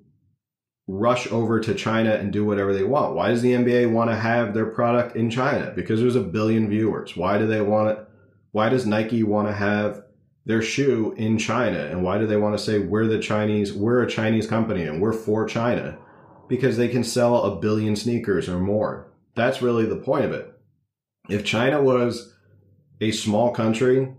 [0.88, 3.14] rush over to China and do whatever they want.
[3.14, 5.72] Why does the NBA want to have their product in China?
[5.74, 7.16] Because there's a billion viewers.
[7.16, 8.08] Why do they want it?
[8.50, 10.02] Why does Nike want to have
[10.46, 11.78] their shoe in China.
[11.78, 15.02] And why do they want to say we're the Chinese, we're a Chinese company and
[15.02, 15.98] we're for China?
[16.48, 19.08] because they can sell a billion sneakers or more.
[19.34, 20.52] That's really the point of it.
[21.28, 22.34] If China was
[23.00, 24.12] a small country,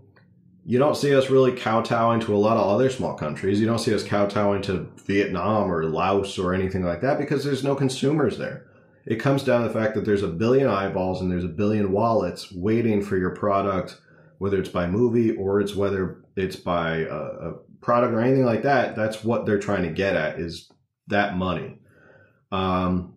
[0.64, 3.58] you don't see us really kowtowing to a lot of other small countries.
[3.58, 7.64] You don't see us kowtowing to Vietnam or Laos or anything like that because there's
[7.64, 8.66] no consumers there.
[9.06, 11.92] It comes down to the fact that there's a billion eyeballs and there's a billion
[11.92, 13.98] wallets waiting for your product,
[14.38, 18.62] whether it's by movie or it's whether it's by a, a product or anything like
[18.62, 18.96] that.
[18.96, 20.70] That's what they're trying to get at is
[21.08, 21.80] that money.
[22.50, 23.14] Um,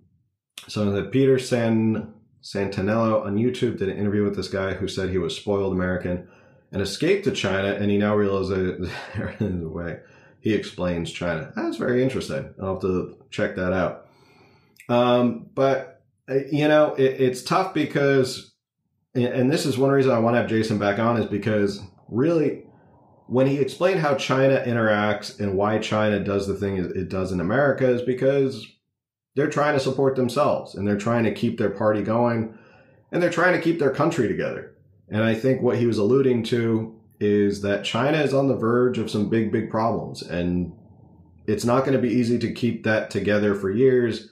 [0.68, 5.10] so the Peter San Santenello on YouTube did an interview with this guy who said
[5.10, 6.28] he was spoiled American
[6.72, 8.90] and escaped to China, and he now realizes
[9.40, 10.00] in the way
[10.40, 11.52] he explains China.
[11.56, 12.54] That's very interesting.
[12.62, 14.08] I'll have to check that out.
[14.90, 18.51] Um, but uh, you know, it, it's tough because,
[19.14, 22.64] and this is one reason I want to have Jason back on is because really,
[23.28, 27.40] when he explained how China interacts and why China does the thing it does in
[27.40, 28.68] America is because
[29.36, 32.58] they're trying to support themselves and they're trying to keep their party going
[33.12, 34.76] and they're trying to keep their country together.
[35.10, 38.98] And I think what he was alluding to is that China is on the verge
[38.98, 40.22] of some big, big problems.
[40.22, 40.74] And
[41.48, 44.30] it's not going to be easy to keep that together for years.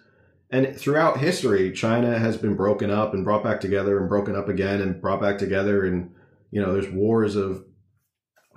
[0.52, 4.50] And throughout history, China has been broken up and brought back together and broken up
[4.50, 5.86] again and brought back together.
[5.86, 6.12] And,
[6.50, 7.66] you know, there's wars of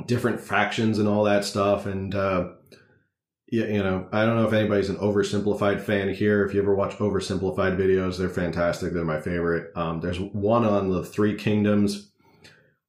[0.06, 1.84] different factions and all that stuff.
[1.84, 2.48] And, uh,
[3.50, 6.46] yeah, you know, I don't know if anybody's an oversimplified fan here.
[6.46, 8.94] If you ever watch oversimplified videos, they're fantastic.
[8.94, 9.76] They're my favorite.
[9.76, 12.10] Um, there's one on the Three Kingdoms.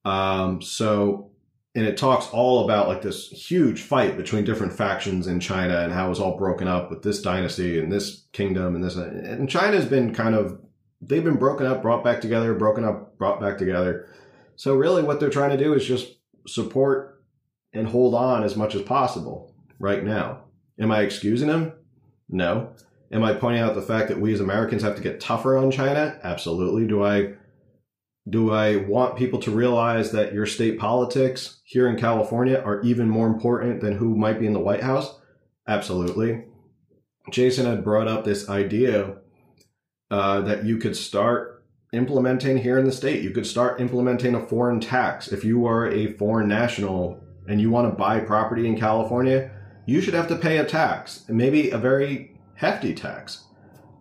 [0.06, 1.32] Um, so,
[1.74, 5.92] and it talks all about like this huge fight between different factions in China and
[5.92, 8.94] how it was all broken up with this dynasty and this kingdom and this.
[8.94, 10.60] And China's been kind of,
[11.00, 14.08] they've been broken up, brought back together, broken up, brought back together.
[14.56, 16.14] So, really, what they're trying to do is just
[16.46, 17.24] support
[17.72, 20.44] and hold on as much as possible right now.
[20.78, 21.72] Am I excusing them?
[22.28, 22.72] No.
[23.10, 25.72] Am I pointing out the fact that we as Americans have to get tougher on
[25.72, 26.18] China?
[26.22, 26.86] Absolutely.
[26.86, 27.34] Do I
[28.28, 33.08] do I want people to realize that your state politics here in California are even
[33.08, 35.18] more important than who might be in the White House?
[35.68, 36.44] Absolutely.
[37.30, 39.16] Jason had brought up this idea
[40.10, 43.22] uh, that you could start implementing here in the state.
[43.22, 45.28] You could start implementing a foreign tax.
[45.28, 49.50] If you are a foreign national and you want to buy property in California,
[49.86, 53.44] you should have to pay a tax, maybe a very hefty tax,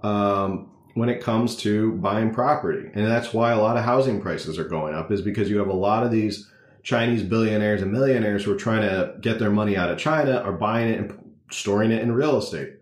[0.02, 2.90] um, when it comes to buying property.
[2.94, 5.68] And that's why a lot of housing prices are going up, is because you have
[5.68, 6.50] a lot of these
[6.84, 10.52] Chinese billionaires and millionaires who are trying to get their money out of China are
[10.52, 12.74] buying it and storing it in real estate.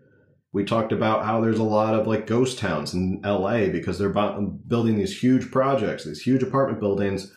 [0.52, 4.10] We talked about how there's a lot of like ghost towns in LA because they're
[4.10, 7.32] building these huge projects, these huge apartment buildings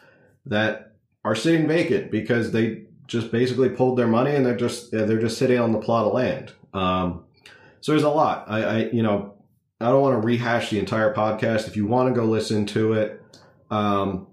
[0.45, 5.19] that are sitting vacant because they just basically pulled their money and they're just they're
[5.19, 6.51] just sitting on the plot of land.
[6.73, 7.23] Um,
[7.79, 8.45] so there's a lot.
[8.49, 9.35] I, I you know
[9.81, 11.67] I don't want to rehash the entire podcast.
[11.67, 13.21] If you want to go listen to it,
[13.69, 14.27] um,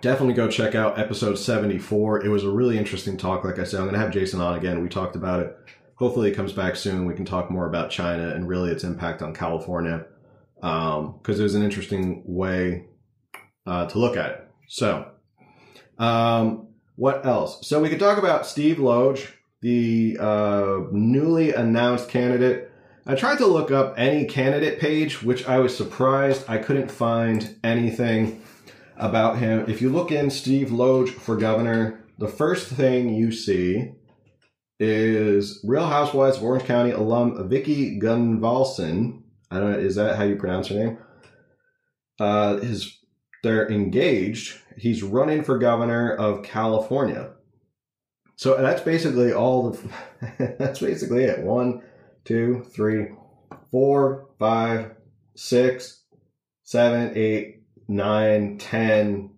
[0.00, 2.24] definitely go check out episode 74.
[2.24, 3.44] It was a really interesting talk.
[3.44, 4.82] Like I said, I'm going to have Jason on again.
[4.82, 5.54] We talked about it.
[5.96, 7.06] Hopefully, it comes back soon.
[7.06, 10.06] We can talk more about China and really its impact on California
[10.54, 12.86] because um, was an interesting way
[13.66, 14.48] uh, to look at it.
[14.68, 15.10] So,
[15.98, 17.66] um, what else?
[17.66, 19.28] So we could talk about Steve Lodge,
[19.60, 22.67] the uh, newly announced candidate.
[23.10, 27.56] I tried to look up any candidate page, which I was surprised I couldn't find
[27.64, 28.42] anything
[28.98, 29.64] about him.
[29.66, 33.92] If you look in Steve Lodge for governor, the first thing you see
[34.78, 39.22] is Real Housewives of Orange County alum Vicki Gunvalson.
[39.50, 40.98] I don't know, is that how you pronounce her name?
[42.20, 42.98] Uh, his
[43.42, 44.58] they're engaged.
[44.76, 47.30] He's running for governor of California.
[48.36, 49.90] So that's basically all the,
[50.58, 51.38] that's basically it.
[51.40, 51.82] One,
[52.28, 53.06] two, three,
[53.70, 54.96] four, five,
[55.34, 56.02] six,
[56.62, 59.30] seven, eight, nine, ten.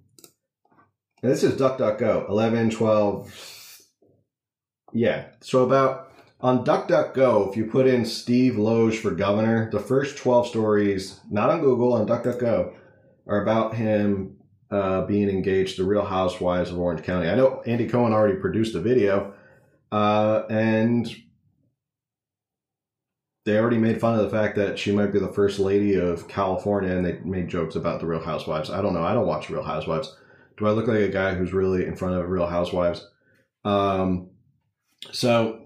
[1.22, 2.28] And this is DuckDuckGo.
[2.28, 3.80] 11, 12.
[4.92, 5.26] Yeah.
[5.40, 10.48] So about on DuckDuckGo, if you put in Steve Lodge for governor, the first 12
[10.48, 12.74] stories, not on Google, on DuckDuckGo,
[13.28, 14.36] are about him
[14.72, 17.28] uh, being engaged to Real Housewives of Orange County.
[17.28, 19.34] I know Andy Cohen already produced a video,
[19.92, 21.08] uh, and
[23.44, 26.28] they already made fun of the fact that she might be the first lady of
[26.28, 28.70] California, and they made jokes about the Real Housewives.
[28.70, 29.02] I don't know.
[29.02, 30.16] I don't watch Real Housewives.
[30.56, 33.08] Do I look like a guy who's really in front of Real Housewives?
[33.64, 34.30] Um,
[35.10, 35.62] so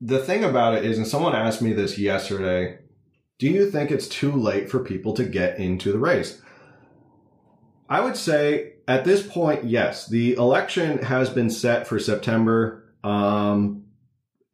[0.00, 2.78] the thing about it is, and someone asked me this yesterday.
[3.38, 6.40] Do you think it's too late for people to get into the race?
[7.88, 12.94] I would say at this point, yes, the election has been set for September.
[13.04, 13.86] Um,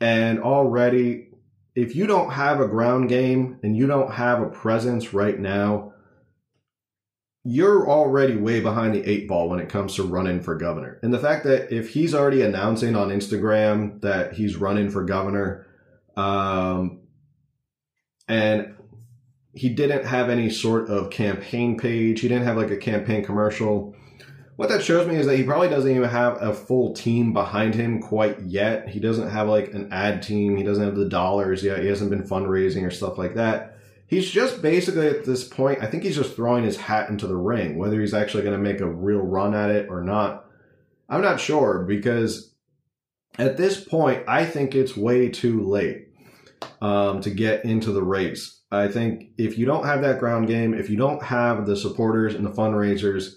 [0.03, 1.29] and already
[1.75, 5.93] if you don't have a ground game and you don't have a presence right now,
[7.45, 10.99] you're already way behind the eight ball when it comes to running for governor.
[11.03, 15.67] And the fact that if he's already announcing on Instagram that he's running for governor,
[16.17, 17.01] um,
[18.29, 18.75] and
[19.55, 23.97] he didn't have any sort of campaign page, he didn't have like a campaign commercial.
[24.57, 27.75] What that shows me is that he probably doesn't even have a full team behind
[27.75, 28.88] him quite yet.
[28.88, 30.57] He doesn't have like an ad team.
[30.57, 31.81] He doesn't have the dollars yet.
[31.81, 33.73] He hasn't been fundraising or stuff like that
[34.12, 37.35] he's just basically at this point, I think he's just throwing his hat into the
[37.35, 37.79] ring.
[37.79, 40.45] Whether he's actually going to make a real run at it or not,
[41.09, 42.53] I'm not sure because
[43.38, 46.09] at this point, I think it's way too late
[46.83, 48.61] um, to get into the race.
[48.71, 52.35] I think if you don't have that ground game, if you don't have the supporters
[52.35, 53.37] and the fundraisers,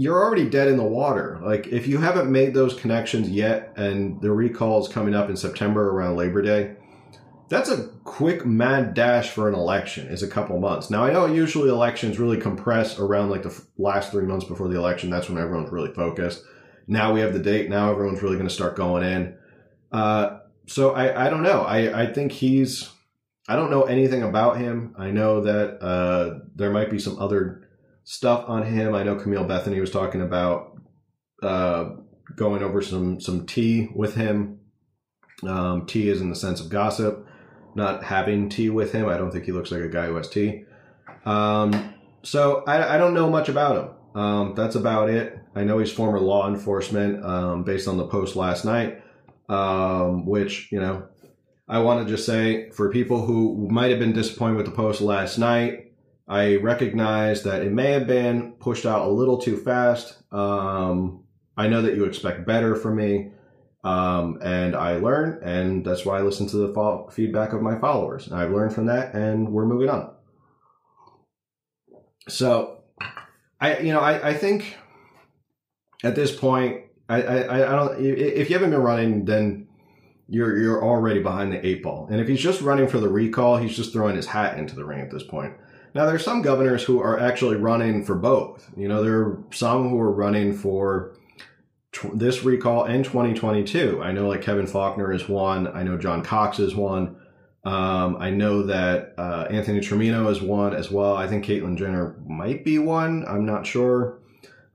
[0.00, 1.38] you're already dead in the water.
[1.42, 5.36] Like if you haven't made those connections yet, and the recall is coming up in
[5.36, 6.76] September around Labor Day
[7.48, 10.90] that's a quick mad dash for an election is a couple months.
[10.90, 14.76] Now i know usually elections really compress around like the last three months before the
[14.76, 15.10] election.
[15.10, 16.42] That's when everyone's really focused.
[16.86, 17.70] Now we have the date.
[17.70, 19.36] Now everyone's really going to start going in.
[19.90, 21.62] Uh, so I, I don't know.
[21.62, 22.90] I, I think he's
[23.50, 24.94] i don't know anything about him.
[24.98, 27.67] I know that uh, there might be some other
[28.08, 30.76] stuff on him i know camille bethany was talking about
[31.42, 31.90] uh,
[32.34, 34.58] going over some some tea with him
[35.46, 37.28] um, tea is in the sense of gossip
[37.78, 39.08] not having tea with him.
[39.08, 40.64] I don't think he looks like a guy who has tea.
[41.24, 44.20] Um, so I, I, don't know much about him.
[44.20, 45.38] Um, that's about it.
[45.54, 49.02] I know he's former law enforcement um, based on the post last night,
[49.48, 51.06] um, which, you know,
[51.68, 55.00] I want to just say for people who might have been disappointed with the post
[55.00, 55.87] last night,
[56.28, 60.22] I recognize that it may have been pushed out a little too fast.
[60.32, 61.24] Um,
[61.56, 63.32] I know that you expect better from me.
[63.84, 67.78] Um, and I learn, and that's why I listen to the fo- feedback of my
[67.78, 68.26] followers.
[68.26, 70.10] And I've learned from that, and we're moving on.
[72.28, 72.78] So,
[73.60, 74.76] I you know I, I think
[76.04, 79.68] at this point I, I I don't if you haven't been running then
[80.28, 82.08] you're you're already behind the eight ball.
[82.10, 84.84] And if he's just running for the recall, he's just throwing his hat into the
[84.84, 85.54] ring at this point.
[85.94, 88.70] Now there's some governors who are actually running for both.
[88.76, 91.16] You know, there are some who are running for
[92.12, 94.02] this recall and 2022.
[94.02, 95.66] I know like Kevin Faulconer is one.
[95.68, 97.16] I know John Cox is one.
[97.64, 101.16] Um, I know that uh, Anthony Trimino is one as well.
[101.16, 103.24] I think Caitlyn Jenner might be one.
[103.26, 104.20] I'm not sure.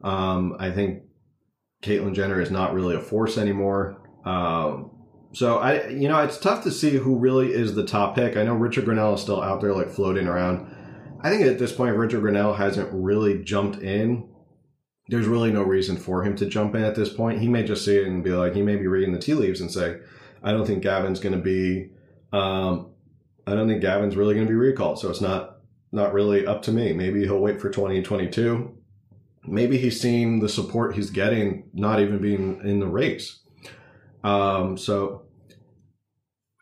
[0.04, 1.04] Um, I think
[1.82, 3.98] Caitlyn Jenner is not really a force anymore.
[4.26, 4.92] Um,
[5.34, 8.38] so I, you know, it's tough to see who really is the top pick.
[8.38, 10.73] I know Richard Grenell is still out there like floating around.
[11.24, 14.28] I think at this point, Richard Grenell hasn't really jumped in
[15.10, 17.42] there's really no reason for him to jump in at this point.
[17.42, 19.60] He may just see it and be like, he may be reading the tea leaves
[19.60, 20.00] and say,
[20.42, 21.90] I don't think Gavin's going to be,
[22.32, 22.92] um,
[23.46, 25.00] I don't think Gavin's really going to be recalled.
[25.00, 25.58] So it's not,
[25.92, 26.94] not really up to me.
[26.94, 28.78] Maybe he'll wait for 2022.
[29.46, 33.42] Maybe he's seeing the support he's getting, not even being in the race.
[34.24, 35.24] Um, so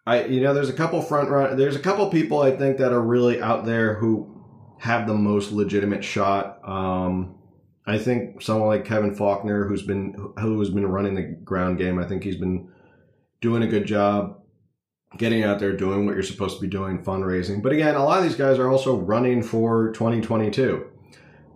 [0.07, 2.91] I, you know, there's a couple front run, there's a couple people I think that
[2.91, 4.40] are really out there who
[4.81, 6.59] have the most legitimate shot.
[6.67, 7.35] Um,
[7.85, 11.99] I think someone like Kevin Faulconer, who's been who has been running the ground game,
[11.99, 12.67] I think he's been
[13.41, 14.39] doing a good job
[15.17, 17.61] getting out there, doing what you're supposed to be doing, fundraising.
[17.61, 20.87] But again, a lot of these guys are also running for 2022.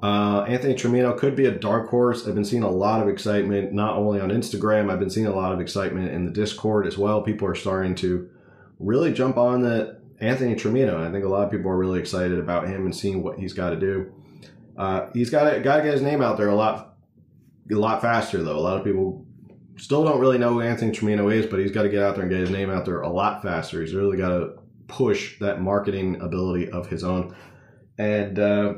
[0.03, 2.27] Uh, Anthony Trimino could be a dark horse.
[2.27, 5.35] I've been seeing a lot of excitement, not only on Instagram, I've been seeing a
[5.35, 7.23] lot of excitement in the Discord as well.
[7.23, 8.29] People are starting to
[8.77, 10.95] really jump on the Anthony Trimino.
[10.95, 13.53] I think a lot of people are really excited about him and seeing what he's
[13.53, 14.13] got to do.
[14.77, 16.97] Uh, he's got to got to get his name out there a lot,
[17.71, 18.57] a lot faster though.
[18.57, 19.25] A lot of people
[19.77, 22.23] still don't really know who Anthony Trimino is, but he's got to get out there
[22.23, 23.81] and get his name out there a lot faster.
[23.81, 27.35] He's really got to push that marketing ability of his own.
[27.97, 28.75] And uh,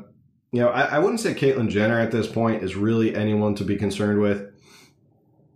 [0.52, 3.63] you know, I, I wouldn't say Caitlyn Jenner at this point is really anyone to
[3.63, 4.54] be concerned with.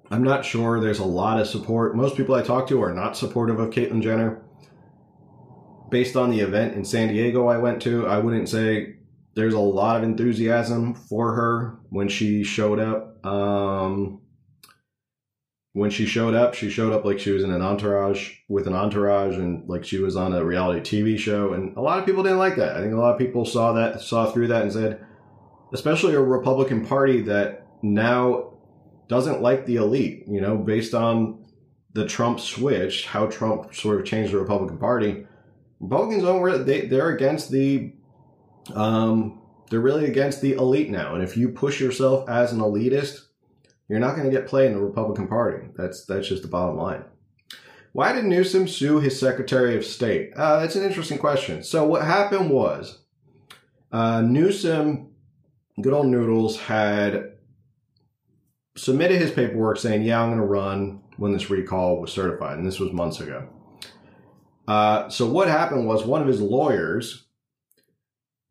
[0.10, 1.96] I'm not sure there's a lot of support.
[1.96, 4.44] Most people I talk to are not supportive of Caitlyn Jenner.
[5.92, 8.96] Based on the event in San Diego I went to, I wouldn't say
[9.36, 13.26] there's a lot of enthusiasm for her when she showed up.
[13.26, 14.22] Um,
[15.74, 18.74] when she showed up, she showed up like she was in an entourage with an
[18.74, 21.54] entourage and like she was on a reality TV show.
[21.54, 22.76] And a lot of people didn't like that.
[22.76, 25.06] I think a lot of people saw that, saw through that and said,
[25.74, 28.54] especially a Republican Party that now
[29.08, 31.46] doesn't like the elite, you know, based on
[31.94, 35.26] the Trump switch, how Trump sort of changed the Republican Party.
[35.82, 37.94] Republicans don't, they, they're against the
[38.76, 41.16] um, they're really against the elite now.
[41.16, 43.22] And if you push yourself as an elitist,
[43.90, 45.68] you're not going to get play in the Republican Party.
[45.76, 47.04] That's that's just the bottom line.
[47.94, 50.32] Why did Newsom sue his Secretary of State?
[50.38, 51.64] Uh, that's an interesting question.
[51.64, 53.00] So what happened was
[53.92, 55.10] uh, Newsom,
[55.82, 57.34] good old Noodles, had
[58.78, 62.68] submitted his paperwork saying, "Yeah, I'm going to run when this recall was certified," and
[62.68, 63.50] this was months ago.
[64.68, 67.26] Uh, so what happened was one of his lawyers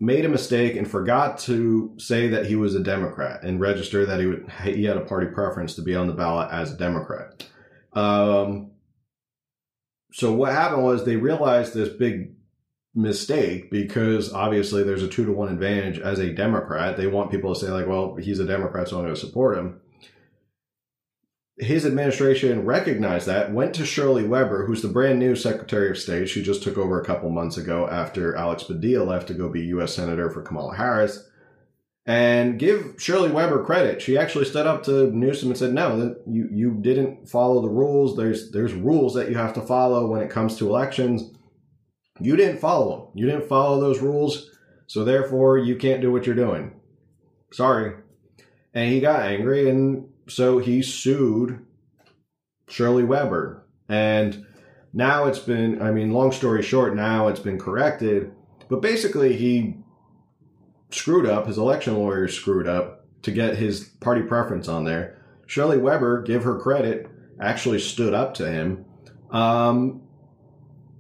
[0.00, 4.18] made a mistake and forgot to say that he was a Democrat and register that
[4.18, 7.46] he would he had a party preference to be on the ballot as a Democrat.
[7.92, 8.70] Um,
[10.12, 12.32] so what happened was they realized this big
[12.94, 16.96] mistake because obviously there's a two to one advantage as a Democrat.
[16.96, 19.58] They want people to say like, well, he's a Democrat, so I'm going to support
[19.58, 19.80] him
[21.60, 26.28] his administration recognized that, went to Shirley Weber, who's the brand new Secretary of State.
[26.28, 29.60] She just took over a couple months ago after Alex Padilla left to go be
[29.66, 29.94] U.S.
[29.94, 31.28] Senator for Kamala Harris.
[32.06, 34.00] And give Shirley Weber credit.
[34.00, 38.16] She actually stood up to Newsom and said, "No, you you didn't follow the rules.
[38.16, 41.30] There's there's rules that you have to follow when it comes to elections.
[42.18, 43.08] You didn't follow them.
[43.14, 44.50] You didn't follow those rules,
[44.86, 46.80] so therefore you can't do what you're doing.
[47.52, 47.94] Sorry."
[48.72, 51.64] And he got angry and so he sued
[52.68, 53.66] Shirley Weber.
[53.88, 54.46] And
[54.92, 58.32] now it's been, I mean, long story short, now it's been corrected.
[58.68, 59.76] But basically, he
[60.90, 65.18] screwed up, his election lawyer screwed up to get his party preference on there.
[65.46, 67.08] Shirley Weber, give her credit,
[67.40, 68.84] actually stood up to him.
[69.30, 70.02] Um,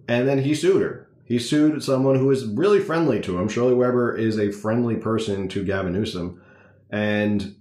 [0.08, 1.08] and then he sued her.
[1.24, 3.48] He sued someone who is really friendly to him.
[3.48, 6.42] Shirley Weber is a friendly person to Gavin Newsom.
[6.90, 7.54] And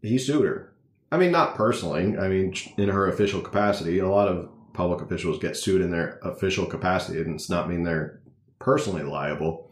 [0.00, 0.67] he sued her.
[1.10, 2.16] I mean, not personally.
[2.18, 3.98] I mean, in her official capacity.
[3.98, 7.82] A lot of public officials get sued in their official capacity, and it's not mean
[7.82, 8.20] they're
[8.58, 9.70] personally liable.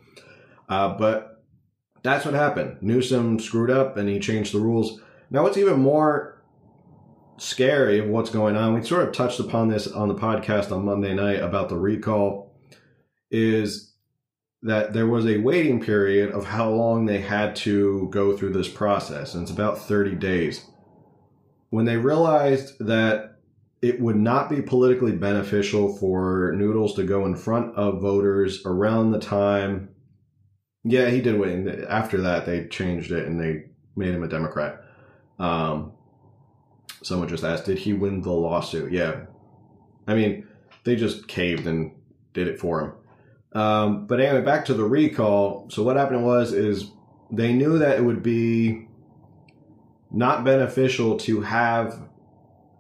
[0.69, 1.45] Uh, but
[2.03, 2.79] that's what happened.
[2.81, 5.01] Newsom screwed up, and he changed the rules.
[5.31, 6.43] Now, what's even more
[7.39, 10.87] scary of what's going on, we sort of touched upon this on the podcast on
[10.87, 12.55] Monday night about the recall,
[13.31, 13.93] is
[14.63, 18.69] that there was a waiting period of how long they had to go through this
[18.69, 20.65] process, and it's about 30 days
[21.71, 23.39] when they realized that
[23.83, 29.11] it would not be politically beneficial for Noodles to go in front of voters around
[29.11, 29.91] the time.
[30.83, 31.85] Yeah, he did win.
[31.89, 34.83] After that, they changed it and they made him a Democrat.
[35.39, 35.93] Um,
[37.03, 38.93] someone just asked, did he win the lawsuit?
[38.93, 39.27] Yeah.
[40.07, 40.47] I mean,
[40.85, 41.93] they just caved and
[42.33, 43.61] did it for him.
[43.61, 45.69] Um, but anyway, back to the recall.
[45.71, 46.91] So what happened was, is
[47.31, 48.86] they knew that it would be
[50.17, 52.09] not beneficial to have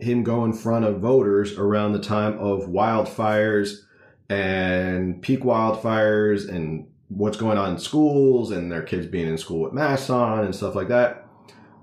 [0.00, 3.80] him go in front of voters around the time of wildfires
[4.28, 9.60] and peak wildfires and what's going on in schools and their kids being in school
[9.60, 11.28] with masks on and stuff like that.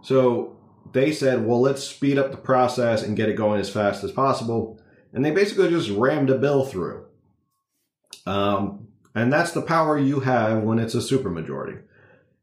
[0.02, 0.58] So
[0.92, 4.12] they said, well, let's speed up the process and get it going as fast as
[4.12, 4.80] possible.
[5.14, 7.06] And they basically just rammed a bill through.
[8.26, 11.82] Um, and that's the power you have when it's a supermajority.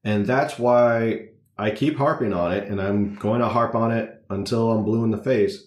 [0.04, 1.30] And that's why
[1.61, 5.04] I keep harping on it, and I'm going to harp on it until I'm blue
[5.04, 5.66] in the face.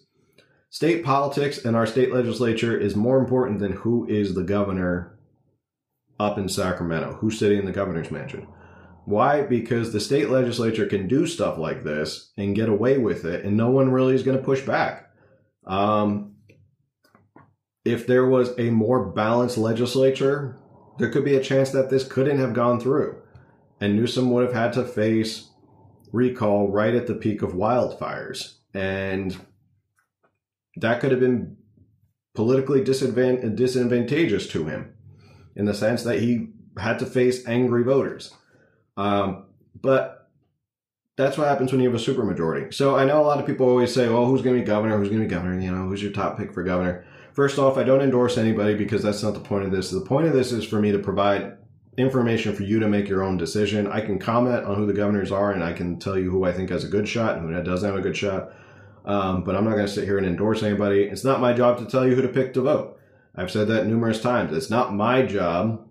[0.71, 5.19] State politics and our state legislature is more important than who is the governor
[6.19, 8.47] up in Sacramento, who's sitting in the governor's mansion.
[9.05, 9.43] Why?
[9.43, 13.55] Because the state legislature can do stuff like this and get away with it, and
[13.55, 15.11] no one really is going to push back.
[15.67, 16.37] Um,
[17.85, 20.57] if there was a more balanced legislature,
[20.97, 23.21] there could be a chance that this couldn't have gone through.
[23.79, 25.49] And Newsom would have had to face
[26.14, 28.53] recall right at the peak of wildfires.
[28.74, 29.36] And
[30.78, 31.57] that could have been
[32.34, 34.93] politically disadvant- disadvantageous to him
[35.55, 38.34] in the sense that he had to face angry voters.
[38.95, 39.47] Um,
[39.80, 40.30] but
[41.18, 42.74] that's what happens when you have a supermajority.
[42.74, 44.97] So I know a lot of people always say, well, who's going to be governor?
[44.97, 45.59] Who's going to be governor?
[45.59, 47.05] You know, who's your top pick for governor?
[47.34, 49.89] First off, I don't endorse anybody because that's not the point of this.
[49.89, 51.57] The point of this is for me to provide
[51.97, 53.87] information for you to make your own decision.
[53.87, 56.51] I can comment on who the governors are and I can tell you who I
[56.51, 58.51] think has a good shot and who doesn't have a good shot.
[59.05, 61.03] Um, but I'm not going to sit here and endorse anybody.
[61.03, 62.99] It's not my job to tell you who to pick to vote.
[63.35, 64.55] I've said that numerous times.
[64.55, 65.87] It's not my job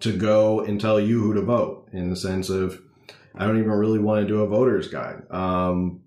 [0.00, 2.82] to go and tell you who to vote in the sense of
[3.34, 6.02] I don't even really want to do a voter's guide um,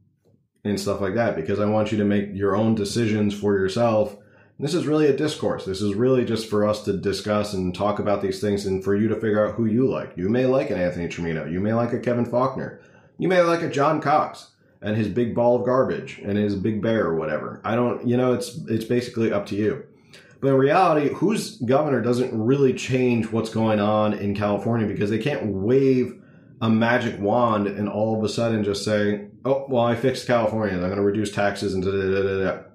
[0.63, 4.15] and stuff like that because I want you to make your own decisions for yourself
[4.59, 5.63] this is really a discourse.
[5.63, 8.93] This is really just for us to discuss and talk about these things and for
[8.93, 10.11] you to figure out who you like.
[10.17, 11.49] You may like an Anthony Trimino.
[11.49, 12.79] You may like a Kevin Faulconer.
[13.17, 14.51] You may like a John Cox
[14.81, 17.61] and his big ball of garbage and his big bear or whatever.
[17.63, 19.85] I don't, you know, it's, it's basically up to you.
[20.41, 25.19] But in reality, who's governor doesn't really change what's going on in California because they
[25.19, 26.21] can't wave
[26.61, 30.75] a magic wand and all of a sudden just say, oh, well, I fixed California.
[30.75, 32.68] I'm going to reduce taxes and da da da da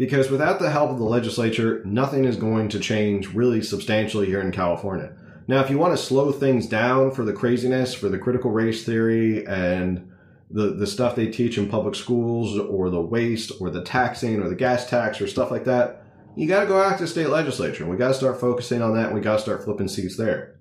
[0.00, 4.40] because without the help of the legislature, nothing is going to change really substantially here
[4.40, 5.12] in California.
[5.46, 8.82] Now, if you want to slow things down for the craziness, for the critical race
[8.82, 10.10] theory and
[10.50, 14.48] the, the stuff they teach in public schools or the waste or the taxing or
[14.48, 16.02] the gas tax or stuff like that,
[16.34, 17.84] you got to go out to state legislature.
[17.84, 19.08] We got to start focusing on that.
[19.08, 20.58] And we got to start flipping seats there.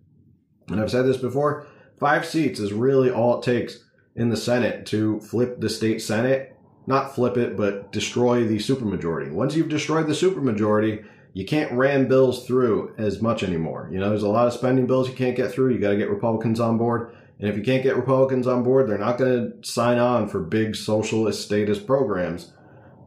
[0.68, 1.66] And I've said this before
[1.98, 3.86] five seats is really all it takes
[4.18, 6.49] in the Senate to flip the state Senate.
[6.90, 9.32] Not flip it, but destroy the supermajority.
[9.32, 13.88] Once you've destroyed the supermajority, you can't ram bills through as much anymore.
[13.92, 15.72] You know, there's a lot of spending bills you can't get through.
[15.72, 17.16] You got to get Republicans on board.
[17.38, 20.40] And if you can't get Republicans on board, they're not going to sign on for
[20.40, 22.54] big socialist statist programs.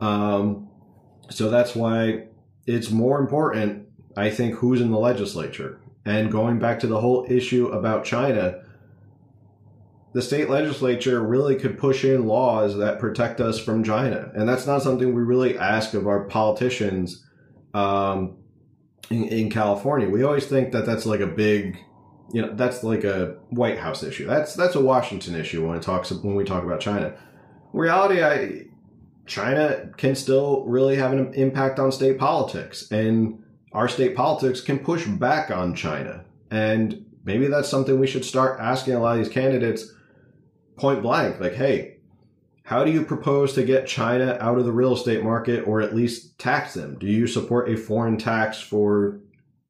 [0.00, 0.68] Um,
[1.28, 2.28] so that's why
[2.68, 5.80] it's more important, I think, who's in the legislature.
[6.04, 8.62] And going back to the whole issue about China,
[10.12, 14.30] the state legislature really could push in laws that protect us from China.
[14.34, 17.24] And that's not something we really ask of our politicians
[17.72, 18.36] um,
[19.10, 20.08] in, in California.
[20.08, 21.78] We always think that that's like a big,
[22.32, 24.26] you know, that's like a White House issue.
[24.26, 27.14] That's that's a Washington issue when it talks when we talk about China.
[27.72, 28.66] In reality, I
[29.24, 33.42] China can still really have an impact on state politics, and
[33.72, 36.24] our state politics can push back on China.
[36.50, 39.90] And maybe that's something we should start asking a lot of these candidates
[40.82, 41.98] point blank, like, hey,
[42.64, 45.94] how do you propose to get China out of the real estate market or at
[45.94, 46.98] least tax them?
[46.98, 49.20] Do you support a foreign tax for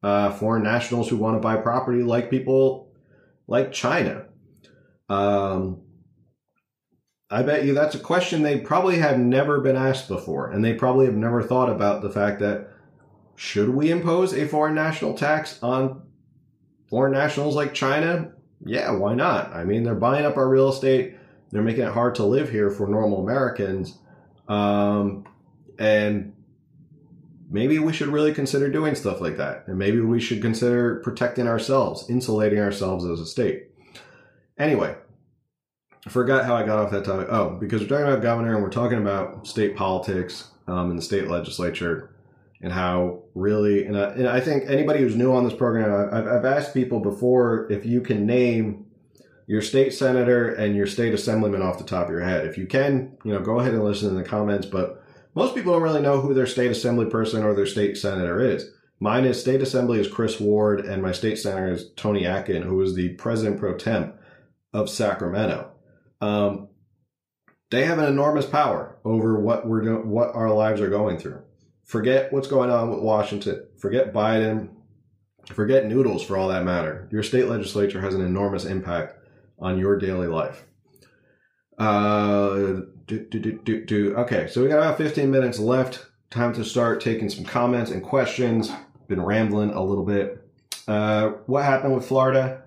[0.02, 2.90] uh, foreign nationals who want to buy property like people
[3.46, 4.24] like China?
[5.10, 5.82] Um,
[7.28, 10.72] I bet you that's a question they probably have never been asked before, and they
[10.72, 12.70] probably have never thought about the fact that
[13.36, 16.04] should we impose a foreign national tax on
[16.88, 18.32] foreign nationals like China?
[18.64, 19.52] Yeah, why not?
[19.52, 21.16] I mean, they're buying up our real estate
[21.52, 23.98] they're making it hard to live here for normal Americans.
[24.48, 25.26] Um,
[25.78, 26.32] and
[27.50, 29.64] maybe we should really consider doing stuff like that.
[29.68, 33.68] And maybe we should consider protecting ourselves, insulating ourselves as a state.
[34.58, 34.96] Anyway,
[36.06, 37.28] I forgot how I got off that topic.
[37.30, 41.02] Oh, because we're talking about governor and we're talking about state politics um, in the
[41.02, 42.11] state legislature
[42.62, 46.26] and how really, and I, and I, think anybody who's new on this program, I've,
[46.26, 48.86] I've asked people before if you can name
[49.46, 52.46] your state senator and your state assemblyman off the top of your head.
[52.46, 55.04] If you can, you know, go ahead and listen in the comments, but
[55.34, 58.70] most people don't really know who their state assembly person or their state senator is.
[59.00, 62.80] Mine is state assembly is Chris Ward and my state senator is Toni Atkin, who
[62.82, 64.12] is the president pro tem
[64.72, 65.72] of Sacramento.
[66.20, 66.68] Um,
[67.72, 71.42] they have an enormous power over what we're do- what our lives are going through.
[71.84, 73.66] Forget what's going on with Washington.
[73.78, 74.70] Forget Biden.
[75.46, 77.08] Forget noodles for all that matter.
[77.10, 79.16] Your state legislature has an enormous impact
[79.58, 80.64] on your daily life.
[81.78, 84.14] Uh, do, do, do, do.
[84.16, 86.06] Okay, so we got about 15 minutes left.
[86.30, 88.70] Time to start taking some comments and questions.
[89.08, 90.48] Been rambling a little bit.
[90.86, 92.62] Uh, what happened with Florida?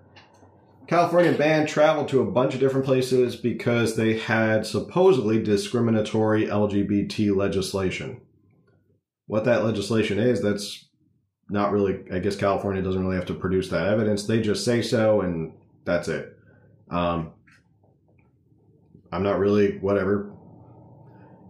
[0.87, 7.35] California banned travel to a bunch of different places because they had supposedly discriminatory LGBT
[7.35, 8.21] legislation.
[9.27, 10.85] What that legislation is, that's
[11.49, 14.25] not really, I guess California doesn't really have to produce that evidence.
[14.25, 15.53] They just say so, and
[15.83, 16.37] that's it.
[16.89, 17.31] Um,
[19.11, 20.33] I'm not really whatever.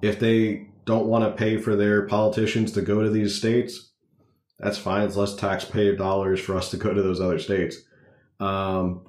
[0.02, 3.92] If they don't want to pay for their politicians to go to these states,
[4.60, 5.04] that's fine.
[5.04, 7.78] It's less taxpayer dollars for us to go to those other states.
[8.40, 9.06] Um,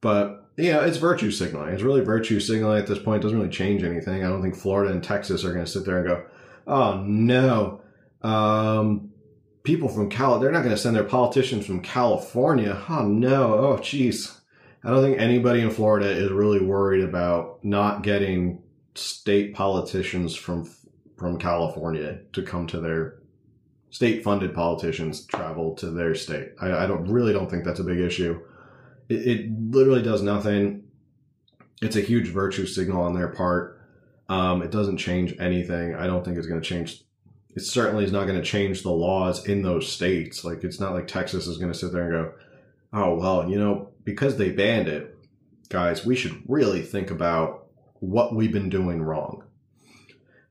[0.00, 1.72] but you know, it's virtue signaling.
[1.72, 3.22] It's really virtue signaling at this point.
[3.22, 4.22] It doesn't really change anything.
[4.22, 6.24] I don't think Florida and Texas are going to sit there and go,
[6.66, 7.81] "Oh no,
[8.22, 9.10] um,
[9.62, 13.76] people from Cal, they're not going to send their politicians from California." Oh no, oh
[13.78, 14.38] jeez.
[14.84, 18.62] I don't think anybody in Florida is really worried about not getting
[18.94, 20.68] state politicians from
[21.16, 23.22] from California to come to their
[23.90, 26.48] state funded politicians travel to their state.
[26.60, 28.40] I, I, don't really don't think that's a big issue.
[29.08, 30.84] It, it, literally does nothing.
[31.82, 33.80] It's a huge virtue signal on their part.
[34.28, 35.94] Um, it doesn't change anything.
[35.94, 37.04] I don't think it's going to change.
[37.54, 40.44] It certainly is not going to change the laws in those states.
[40.44, 42.32] Like it's not like Texas is going to sit there and go,
[42.92, 45.16] "Oh well, you know, because they banned it,
[45.68, 47.66] guys, we should really think about
[48.00, 49.44] what we've been doing wrong.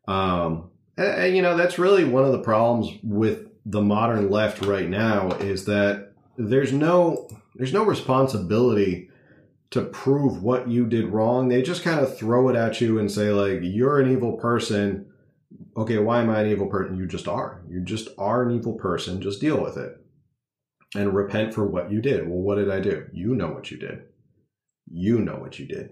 [0.08, 4.66] Um, and, and, you know, that's really one of the problems with the modern left
[4.66, 9.10] right now is that there's no there's no responsibility
[9.70, 11.50] to prove what you did wrong.
[11.50, 15.11] They just kind of throw it at you and say like you're an evil person.
[15.78, 16.98] Okay, why am I an evil person?
[16.98, 17.62] You just are.
[17.70, 19.22] You just are an evil person.
[19.22, 20.02] Just deal with it
[20.96, 22.28] and repent for what you did.
[22.28, 23.08] Well, what did I do?
[23.14, 24.04] You know what you did.
[24.92, 25.92] You know what you did.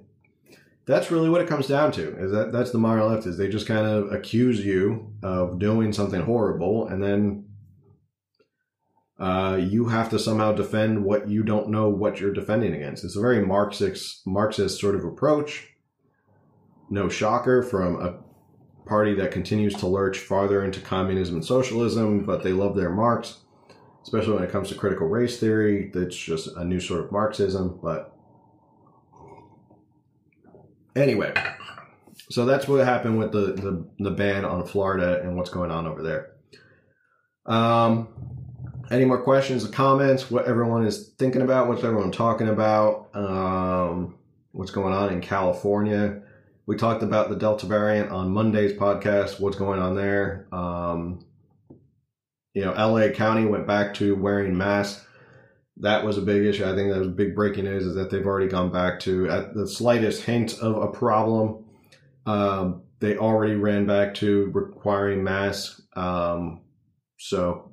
[0.86, 2.18] that's really what it comes down to.
[2.18, 3.28] Is that that's the modern left?
[3.28, 7.46] Is they just kind of accuse you of doing something horrible, and then
[9.20, 13.04] uh, you have to somehow defend what you don't know what you're defending against.
[13.04, 15.68] It's a very Marxist Marxist sort of approach.
[16.90, 18.18] No shocker from a
[18.90, 23.38] party that continues to lurch farther into communism and socialism, but they love their Marx,
[24.04, 25.92] especially when it comes to critical race theory.
[25.94, 28.20] That's just a new sort of Marxism, but
[30.96, 31.34] Anyway,
[32.30, 35.88] so that's what happened with the, the, the ban on Florida and what's going on
[35.88, 36.32] over there.
[37.46, 38.10] Um,
[38.92, 40.32] any more questions or comments?
[40.32, 41.68] What everyone is thinking about?
[41.68, 43.10] What's everyone talking about?
[43.14, 44.16] Um,
[44.52, 46.22] what's going on in California?
[46.70, 49.40] We talked about the Delta variant on Monday's podcast.
[49.40, 50.48] What's going on there?
[50.52, 51.26] Um,
[52.54, 55.04] you know, LA County went back to wearing masks
[55.78, 56.66] that was a big issue.
[56.66, 59.56] I think that was big breaking news is that they've already gone back to at
[59.56, 61.66] the slightest hint of a problem.
[62.28, 65.82] Um, they already ran back to requiring masks.
[65.96, 66.62] Um,
[67.18, 67.72] so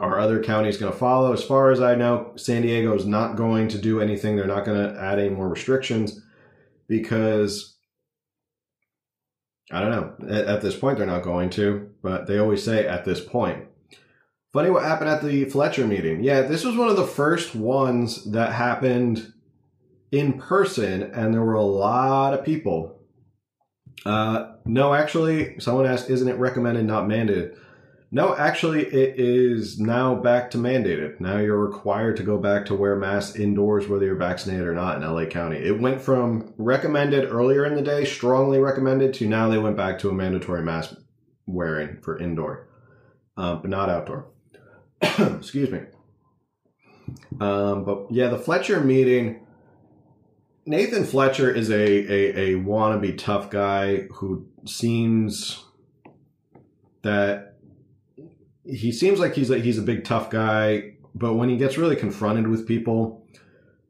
[0.00, 1.34] our other counties going to follow.
[1.34, 4.36] As far as I know, San Diego is not going to do anything.
[4.36, 6.22] They're not going to add any more restrictions
[6.88, 7.76] because
[9.70, 10.34] I don't know.
[10.34, 13.64] At, at this point, they're not going to, but they always say at this point.
[14.52, 16.22] Funny what happened at the Fletcher meeting.
[16.22, 19.32] Yeah, this was one of the first ones that happened
[20.12, 23.00] in person, and there were a lot of people.
[24.04, 27.58] Uh, no, actually, someone asked, isn't it recommended, not mandated?
[28.12, 31.18] No, actually, it is now back to mandated.
[31.18, 34.96] Now you're required to go back to wear masks indoors, whether you're vaccinated or not
[34.96, 35.56] in LA County.
[35.56, 39.98] It went from recommended earlier in the day, strongly recommended, to now they went back
[40.00, 40.94] to a mandatory mask
[41.46, 42.68] wearing for indoor,
[43.36, 44.26] uh, but not outdoor.
[45.02, 45.80] Excuse me.
[47.40, 49.46] Um, but yeah, the Fletcher meeting.
[50.64, 55.64] Nathan Fletcher is a, a, a wannabe tough guy who seems
[57.02, 57.45] that
[58.68, 61.96] he seems like he's a, he's a big tough guy, but when he gets really
[61.96, 63.26] confronted with people,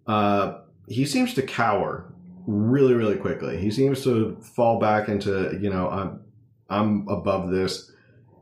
[0.07, 0.59] uh,
[0.89, 2.13] he seems to cower
[2.47, 3.59] really really quickly.
[3.59, 6.21] He seems to fall back into you know I'm
[6.69, 7.93] I'm above this.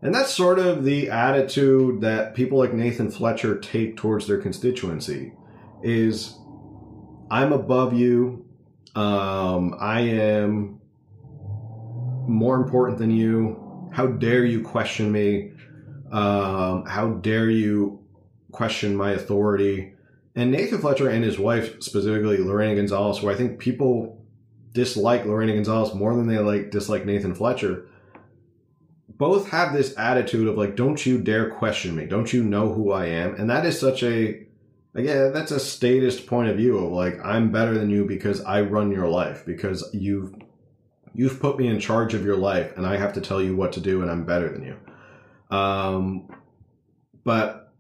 [0.03, 5.33] And that's sort of the attitude that people like Nathan Fletcher take towards their constituency
[5.83, 6.39] is
[7.31, 8.45] I'm above you.
[8.95, 10.79] Um, I am
[12.29, 13.89] more important than you.
[13.93, 15.53] How dare you question me?
[16.15, 18.05] Um, how dare you
[18.53, 19.95] question my authority?
[20.35, 24.25] And Nathan Fletcher and his wife, specifically Lorena Gonzalez, who I think people
[24.73, 27.89] dislike Lorena Gonzalez more than they like dislike Nathan Fletcher
[29.17, 32.07] both have this attitude of like, don't you dare question me.
[32.07, 33.35] Don't you know who I am?
[33.37, 34.47] And that is such a,
[34.95, 38.63] again, that's a statist point of view of like, I'm better than you because I
[38.63, 40.35] run your life, because you've,
[41.15, 43.73] you've put me in charge of your life and I have to tell you what
[43.75, 44.77] to do and I'm better than you.
[45.55, 46.29] Um,
[47.23, 47.73] but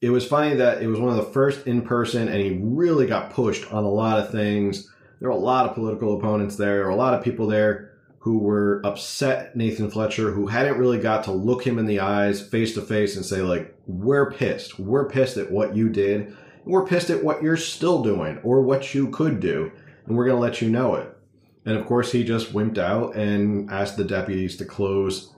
[0.00, 3.06] it was funny that it was one of the first in person and he really
[3.06, 4.92] got pushed on a lot of things.
[5.20, 7.88] There were a lot of political opponents there, there were a lot of people there
[8.20, 12.46] who were upset Nathan Fletcher, who hadn't really got to look him in the eyes
[12.46, 14.78] face to face and say, like, we're pissed.
[14.78, 16.36] We're pissed at what you did.
[16.64, 19.72] We're pissed at what you're still doing or what you could do.
[20.04, 21.16] And we're going to let you know it.
[21.64, 25.32] And of course, he just wimped out and asked the deputies to close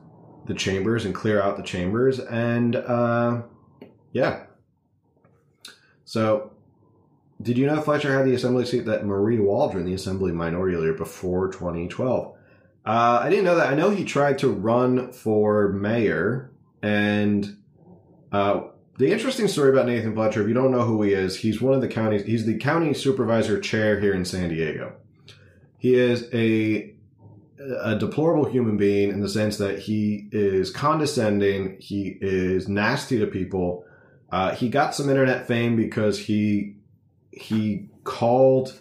[0.47, 2.19] the chambers and clear out the chambers.
[2.19, 3.43] And uh,
[4.13, 4.45] yeah.
[6.05, 6.53] So,
[7.41, 10.95] did you know Fletcher had the assembly seat that Marie Waldron, the assembly minority leader,
[10.95, 12.37] before 2012?
[12.85, 13.69] Uh, I didn't know that.
[13.69, 16.51] I know he tried to run for mayor,
[16.83, 17.59] and
[18.33, 18.63] uh,
[18.99, 21.75] the interesting story about Nathan Fletcher, if you don't know who he is, he's one
[21.75, 22.25] of the counties.
[22.25, 24.95] He's the county supervisor chair here in San Diego.
[25.79, 26.95] He is a
[27.83, 31.77] a deplorable human being in the sense that he is condescending.
[31.79, 33.85] He is nasty to people.
[34.31, 36.77] Uh, he got some internet fame because he
[37.33, 38.81] he called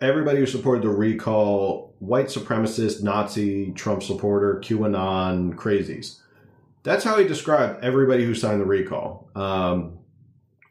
[0.00, 6.18] everybody who supported the recall white supremacist, Nazi, Trump supporter, QAnon crazies.
[6.82, 9.28] That's how he described everybody who signed the recall.
[9.36, 9.98] Um,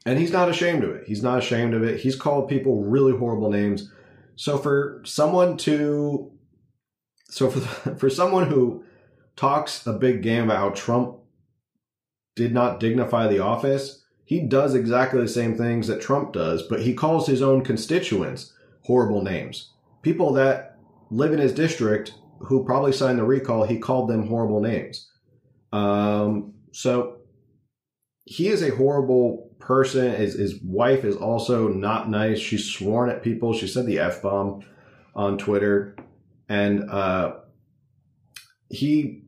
[0.06, 1.08] and he's not ashamed of it.
[1.08, 2.00] He's not ashamed of it.
[2.00, 3.90] He's called people really horrible names.
[4.36, 6.31] So for someone to,
[7.32, 8.84] so for the, for someone who
[9.36, 11.18] talks a big game about how Trump
[12.36, 16.82] did not dignify the office, he does exactly the same things that Trump does, but
[16.82, 18.54] he calls his own constituents
[18.84, 19.72] horrible names.
[20.02, 20.78] People that
[21.10, 25.10] live in his district who probably signed the recall, he called them horrible names.
[25.72, 27.18] Um, so
[28.26, 30.14] he is a horrible person.
[30.16, 32.40] His, his wife is also not nice.
[32.40, 33.54] She's sworn at people.
[33.54, 34.64] She said the F bomb.
[35.14, 35.96] on Twitter,
[36.52, 37.36] and uh,
[38.70, 39.24] he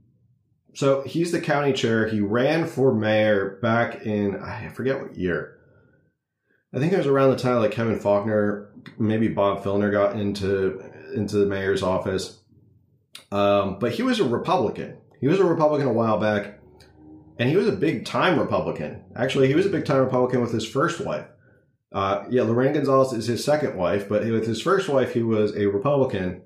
[0.74, 2.05] so he's the county chair.
[2.09, 5.57] He ran for mayor back in I forget what year.
[6.74, 8.67] I think it was around the time like Kevin Faulconer,
[8.99, 10.84] maybe Bob Filner got into
[11.15, 12.41] into the mayor's office.
[13.32, 14.97] Um, but he was a Republican.
[15.21, 16.59] He was a Republican a while back,
[17.39, 19.01] and he was a big time Republican.
[19.15, 21.28] Actually, he was a big time Republican with his first wife.
[21.93, 25.55] Uh, yeah, Lorena Gonzalez is his second wife, but with his first wife, he was
[25.55, 26.41] a Republican,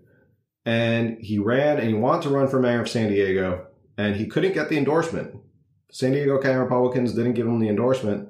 [0.68, 4.28] and he ran and he wanted to run for mayor of San Diego, and he
[4.28, 5.40] couldn't get the endorsement.
[5.90, 8.28] San Diego County Republicans didn't give him the endorsement.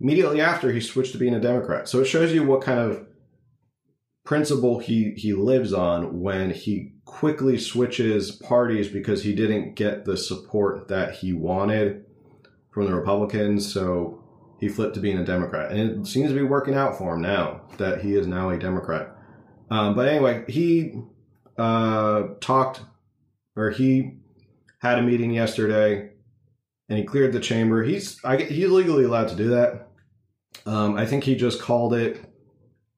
[0.00, 1.88] Immediately after, he switched to being a Democrat.
[1.88, 3.08] So it shows you what kind of
[4.24, 10.16] principle he he lives on when he quickly switches parties because he didn't get the
[10.16, 12.04] support that he wanted
[12.70, 13.70] from the Republicans.
[13.70, 14.22] So
[14.60, 17.22] he flipped to being a Democrat, and it seems to be working out for him
[17.22, 19.08] now that he is now a Democrat.
[19.72, 20.94] Um, but anyway, he
[21.60, 22.80] uh, talked,
[23.54, 24.12] or he
[24.78, 26.10] had a meeting yesterday,
[26.88, 27.82] and he cleared the chamber.
[27.82, 29.88] He's I, he's legally allowed to do that.
[30.64, 32.24] Um, I think he just called it.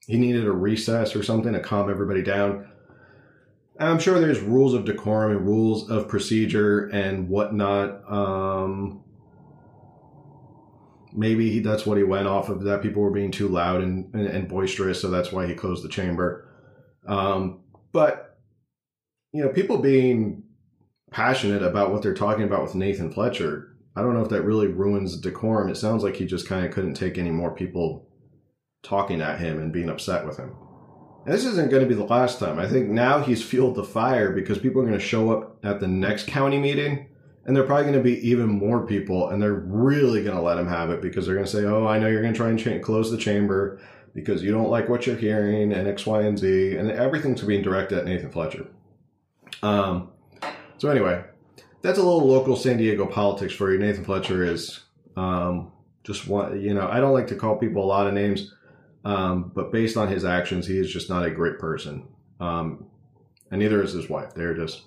[0.06, 2.68] He needed a recess or something to calm everybody down.
[3.80, 8.02] I'm sure there's rules of decorum and rules of procedure and whatnot.
[8.10, 9.02] Um,
[11.12, 14.14] maybe he, that's what he went off of that people were being too loud and,
[14.14, 16.48] and, and boisterous so that's why he closed the chamber
[17.06, 17.60] um,
[17.92, 18.32] but
[19.33, 20.43] you know people being
[21.11, 24.66] passionate about what they're talking about with nathan fletcher i don't know if that really
[24.66, 25.68] ruins decorum.
[25.68, 28.09] It sounds like he just kind of couldn't take any more people
[28.83, 30.55] talking at him and being upset with him.
[31.24, 32.59] And this isn't going to be the last time.
[32.59, 35.78] I think now he's fueled the fire because people are going to show up at
[35.78, 37.09] the next county meeting
[37.45, 40.59] and they're probably going to be even more people and they're really going to let
[40.59, 42.49] him have it because they're going to say oh i know you're going to try
[42.49, 43.80] and cha- close the chamber
[44.14, 47.62] because you don't like what you're hearing and x y and z and everything's being
[47.62, 48.66] directed at nathan fletcher
[49.62, 50.11] um,
[50.78, 51.24] so anyway
[51.82, 54.80] that's a little local san diego politics for you nathan fletcher is
[55.16, 55.72] um,
[56.05, 58.55] just one you know i don't like to call people a lot of names
[59.05, 62.07] um, but based on his actions he is just not a great person
[62.40, 62.86] um,
[63.50, 64.82] and neither is his wife they're just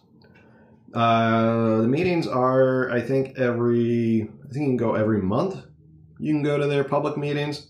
[0.95, 4.30] uh, the meetings are, I think, every.
[4.43, 5.61] I think you can go every month.
[6.18, 7.68] You can go to their public meetings.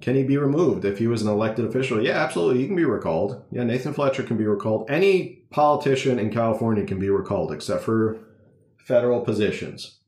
[0.00, 2.02] Can he be removed if he was an elected official?
[2.02, 2.62] Yeah, absolutely.
[2.62, 3.44] He can be recalled.
[3.52, 4.90] Yeah, Nathan Fletcher can be recalled.
[4.90, 8.18] Any politician in California can be recalled, except for
[8.78, 9.98] federal positions.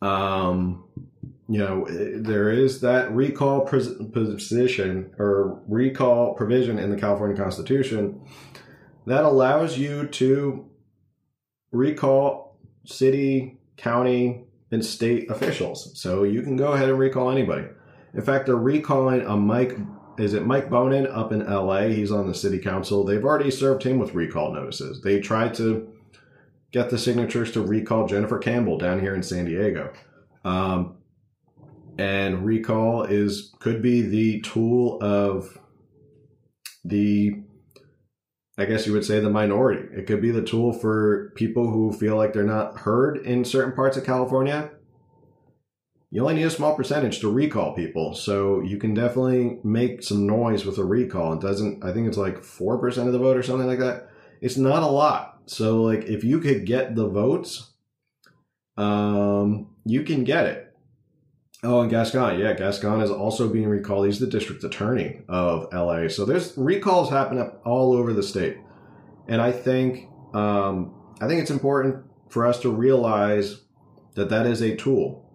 [0.00, 0.84] Um,
[1.48, 8.20] you know, there is that recall position or recall provision in the California Constitution
[9.06, 10.68] that allows you to
[11.72, 15.98] recall city, county, and state officials.
[15.98, 17.66] So you can go ahead and recall anybody.
[18.14, 19.76] In fact, they're recalling a Mike.
[20.18, 21.82] Is it Mike Bonin up in LA?
[21.82, 23.04] He's on the city council.
[23.04, 25.00] They've already served him with recall notices.
[25.00, 25.92] They tried to
[26.72, 29.92] get the signatures to recall Jennifer Campbell down here in San Diego.
[30.44, 30.96] Um,
[31.98, 35.58] and recall is could be the tool of
[36.84, 37.42] the
[38.56, 39.86] I guess you would say the minority.
[39.96, 43.72] It could be the tool for people who feel like they're not heard in certain
[43.72, 44.70] parts of California.
[46.10, 50.26] You only need a small percentage to recall people, so you can definitely make some
[50.26, 51.34] noise with a recall.
[51.34, 54.08] It doesn't, I think it's like 4% of the vote or something like that.
[54.40, 55.40] It's not a lot.
[55.46, 57.72] So, like, if you could get the votes,
[58.78, 60.68] um, you can get it.
[61.64, 62.38] Oh, and Gascon.
[62.38, 64.06] Yeah, Gascon is also being recalled.
[64.06, 66.08] He's the district attorney of LA.
[66.08, 68.58] So there's recalls happening all over the state.
[69.26, 73.62] And I think um, I think it's important for us to realize
[74.14, 75.27] that that is a tool.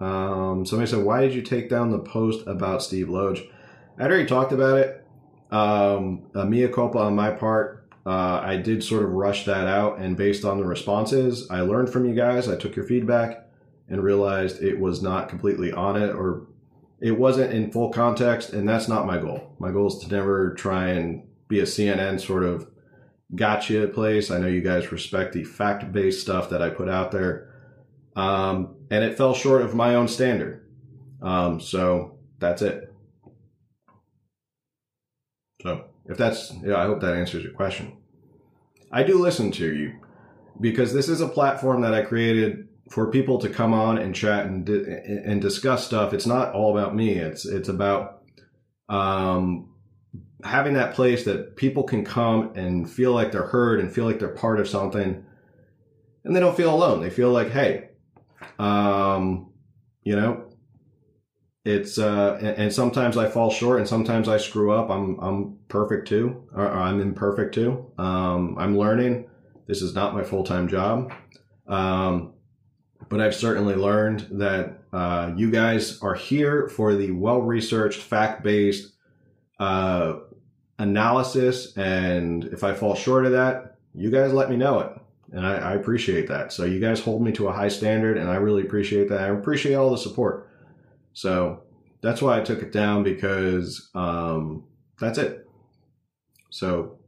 [0.00, 3.44] Um, somebody said, "Why did you take down the post about Steve Lodge?"
[3.98, 5.06] I'd already talked about it.
[5.50, 7.88] Um, a mea culpa on my part.
[8.04, 11.90] Uh, I did sort of rush that out, and based on the responses, I learned
[11.90, 12.48] from you guys.
[12.48, 13.44] I took your feedback
[13.88, 16.46] and realized it was not completely on it or
[17.00, 18.52] it wasn't in full context.
[18.52, 19.54] And that's not my goal.
[19.58, 22.68] My goal is to never try and be a CNN sort of
[23.34, 24.30] gotcha place.
[24.30, 27.53] I know you guys respect the fact based stuff that I put out there.
[28.16, 30.66] Um, and it fell short of my own standard.
[31.22, 32.92] Um, so that's it.
[35.62, 37.96] So if that's, yeah, I hope that answers your question.
[38.92, 39.94] I do listen to you
[40.60, 44.46] because this is a platform that I created for people to come on and chat
[44.46, 46.12] and and discuss stuff.
[46.12, 47.14] It's not all about me.
[47.14, 48.22] It's it's about
[48.88, 49.70] um,
[50.44, 54.18] having that place that people can come and feel like they're heard and feel like
[54.18, 55.24] they're part of something,
[56.24, 57.00] and they don't feel alone.
[57.00, 57.88] They feel like, hey,
[58.58, 59.50] um,
[60.02, 60.44] you know,
[61.64, 64.90] it's uh, and, and sometimes I fall short, and sometimes I screw up.
[64.90, 67.90] I'm I'm perfect too, or, I'm imperfect too.
[67.98, 69.28] Um, I'm learning.
[69.66, 71.12] This is not my full time job,
[71.66, 72.34] um,
[73.08, 78.42] but I've certainly learned that uh, you guys are here for the well researched, fact
[78.42, 78.92] based
[79.58, 80.16] uh,
[80.78, 84.92] analysis, and if I fall short of that, you guys let me know it
[85.34, 86.52] and I, I, appreciate that.
[86.52, 89.20] So you guys hold me to a high standard, and I really appreciate that.
[89.20, 90.48] I appreciate all the support.
[91.12, 91.64] So
[92.00, 94.64] that's why I took it down because um,
[95.00, 95.48] that's it.
[96.50, 96.98] So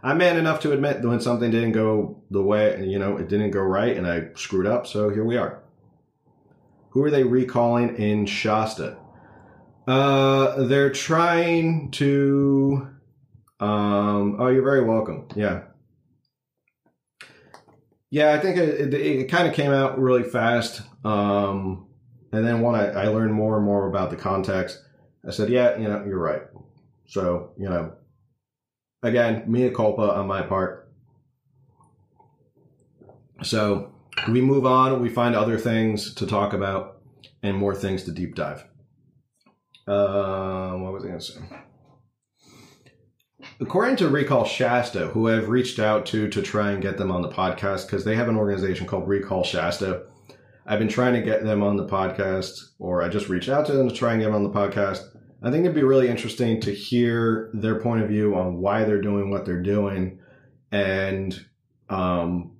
[0.00, 3.50] I'm man enough to admit when something didn't go the way, you know, it didn't
[3.50, 4.86] go right, and I screwed up.
[4.86, 5.60] So here we are.
[6.90, 8.96] Who are they recalling in Shasta?
[9.88, 12.88] Uh, they're trying to.
[13.58, 15.26] Um, oh, you're very welcome.
[15.34, 15.62] Yeah,
[18.10, 20.82] yeah, I think it, it, it kind of came out really fast.
[21.04, 21.86] Um,
[22.32, 24.82] and then when I, I learned more and more about the context,
[25.26, 26.42] I said, yeah, you know, you're right.
[27.06, 27.92] So, you know,
[29.02, 30.88] again, mea culpa on my part.
[33.42, 33.92] So
[34.28, 37.00] we move on, we find other things to talk about
[37.42, 38.64] and more things to deep dive.
[39.86, 41.40] Uh, what was I going to say?
[43.60, 47.22] According to Recall Shasta, who I've reached out to to try and get them on
[47.22, 50.04] the podcast, because they have an organization called Recall Shasta.
[50.66, 53.72] I've been trying to get them on the podcast, or I just reached out to
[53.72, 55.02] them to try and get them on the podcast.
[55.42, 59.00] I think it'd be really interesting to hear their point of view on why they're
[59.00, 60.18] doing what they're doing
[60.72, 61.38] and,
[61.88, 62.56] um,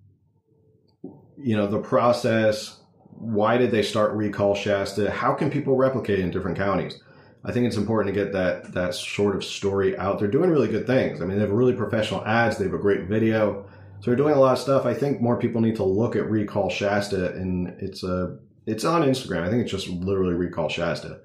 [1.37, 2.81] you know, the process.
[3.19, 5.11] Why did they start Recall Shasta?
[5.11, 7.01] How can people replicate in different counties?
[7.47, 10.19] I think it's important to get that that sort of story out.
[10.19, 11.21] They're doing really good things.
[11.21, 12.59] I mean, they have really professional ads.
[12.59, 13.67] They have a great video.
[14.01, 14.85] So they're doing a lot of stuff.
[14.85, 19.03] I think more people need to look at Recall Shasta, and it's a it's on
[19.03, 19.43] Instagram.
[19.43, 21.21] I think it's just literally Recall Shasta.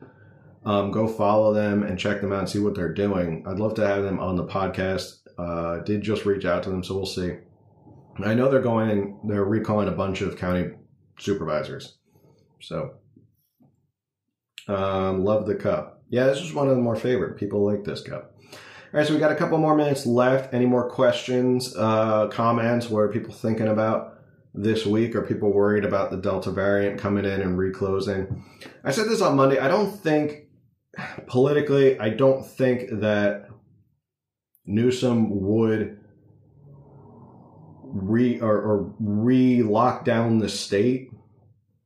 [0.63, 3.43] Um, go follow them and check them out and see what they're doing.
[3.47, 5.21] I'd love to have them on the podcast.
[5.37, 7.37] Uh, did just reach out to them, so we'll see.
[8.23, 9.19] I know they're going.
[9.27, 10.71] They're recalling a bunch of county
[11.17, 11.97] supervisors.
[12.61, 12.93] So,
[14.67, 16.00] um, love the cup.
[16.11, 17.37] Yeah, this is one of the more favorite.
[17.37, 18.35] People like this cup.
[18.43, 20.53] All right, so we got a couple more minutes left.
[20.53, 22.89] Any more questions, uh, comments?
[22.89, 24.19] What are people thinking about
[24.53, 25.15] this week?
[25.15, 28.43] Are people worried about the Delta variant coming in and reclosing?
[28.83, 29.57] I said this on Monday.
[29.57, 30.49] I don't think
[31.27, 33.47] politically, I don't think that
[34.65, 35.97] Newsom would
[37.83, 41.09] re or, or re lock down the state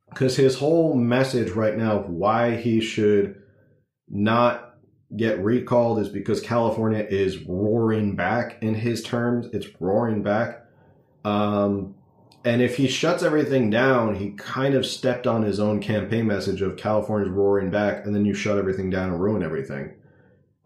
[0.09, 3.43] because his whole message right now of why he should
[4.09, 4.75] not
[5.15, 9.47] get recalled is because California is roaring back in his terms.
[9.53, 10.65] It's roaring back.
[11.23, 11.95] Um,
[12.43, 16.61] and if he shuts everything down, he kind of stepped on his own campaign message
[16.61, 19.93] of California's roaring back, and then you shut everything down and ruin everything.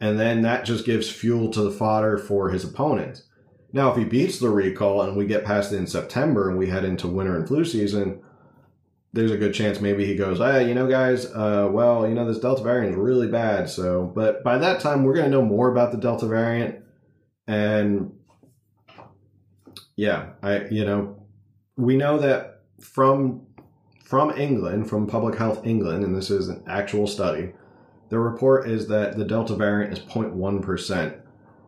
[0.02, 3.24] And then that just gives fuel to the fodder for his opponents.
[3.72, 6.68] Now, if he beats the recall and we get past it in September and we
[6.68, 8.22] head into winter and flu season,
[9.12, 12.26] there's a good chance maybe he goes, ah, you know, guys, uh, well, you know,
[12.26, 13.70] this Delta variant is really bad.
[13.70, 16.84] So, but by that time, we're going to know more about the Delta variant.
[17.48, 18.14] And
[19.96, 21.24] yeah, I, you know,
[21.76, 23.48] we know that from,
[24.04, 27.54] from England, from Public Health England, and this is an actual study,
[28.10, 31.22] the report is that the Delta variant is 0.1%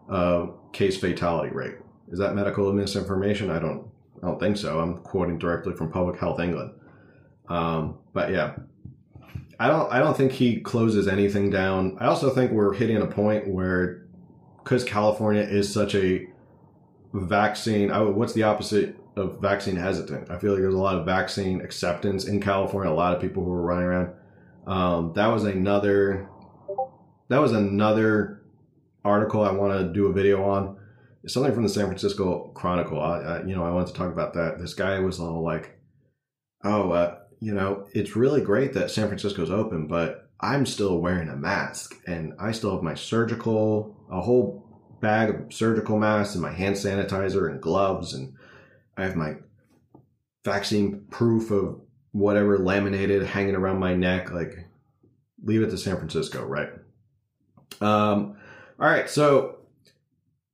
[0.09, 1.75] uh, case fatality rate.
[2.11, 3.49] Is that medical misinformation?
[3.49, 3.87] I don't,
[4.21, 4.79] I don't think so.
[4.79, 6.73] I'm quoting directly from Public Health England.
[7.52, 8.56] Um, but yeah,
[9.60, 11.97] I don't I don't think he closes anything down.
[11.99, 14.08] I also think we're hitting a point where
[14.64, 16.28] because California is such a
[17.14, 17.91] vaccine.
[17.91, 20.32] I, what's the opposite of vaccine hesitant?
[20.32, 22.91] I feel like there's a lot of vaccine acceptance in California.
[22.91, 24.14] A lot of people who are running around.
[24.66, 26.30] Um, that was another.
[27.28, 28.43] That was another
[29.04, 30.78] article I want to do a video on.
[31.24, 32.99] It's something from the San Francisco Chronicle.
[33.02, 34.58] I, I, you know, I wanted to talk about that.
[34.58, 35.78] This guy was all like,
[36.64, 41.27] "Oh, uh, you know, it's really great that San Francisco's open, but I'm still wearing
[41.27, 44.63] a mask and I still have my surgical, a whole
[45.01, 48.13] bag of surgical masks and my hand sanitizer and gloves.
[48.13, 48.35] And
[48.95, 49.37] I have my
[50.45, 51.81] vaccine proof of
[52.11, 54.31] whatever laminated hanging around my neck.
[54.31, 54.67] Like,
[55.43, 56.69] leave it to San Francisco, right?
[57.81, 58.37] Um,
[58.79, 59.09] all right.
[59.09, 59.57] So,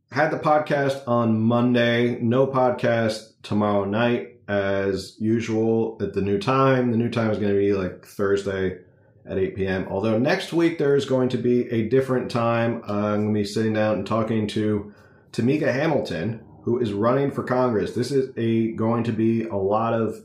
[0.09, 6.91] had the podcast on Monday, no podcast tomorrow night as usual at the new time.
[6.91, 8.79] The new time is going to be like Thursday
[9.25, 9.87] at 8 p.m.
[9.89, 12.81] Although next week there is going to be a different time.
[12.83, 14.93] I'm going to be sitting down and talking to
[15.33, 17.93] Tamika Hamilton, who is running for Congress.
[17.93, 20.23] This is a going to be a lot of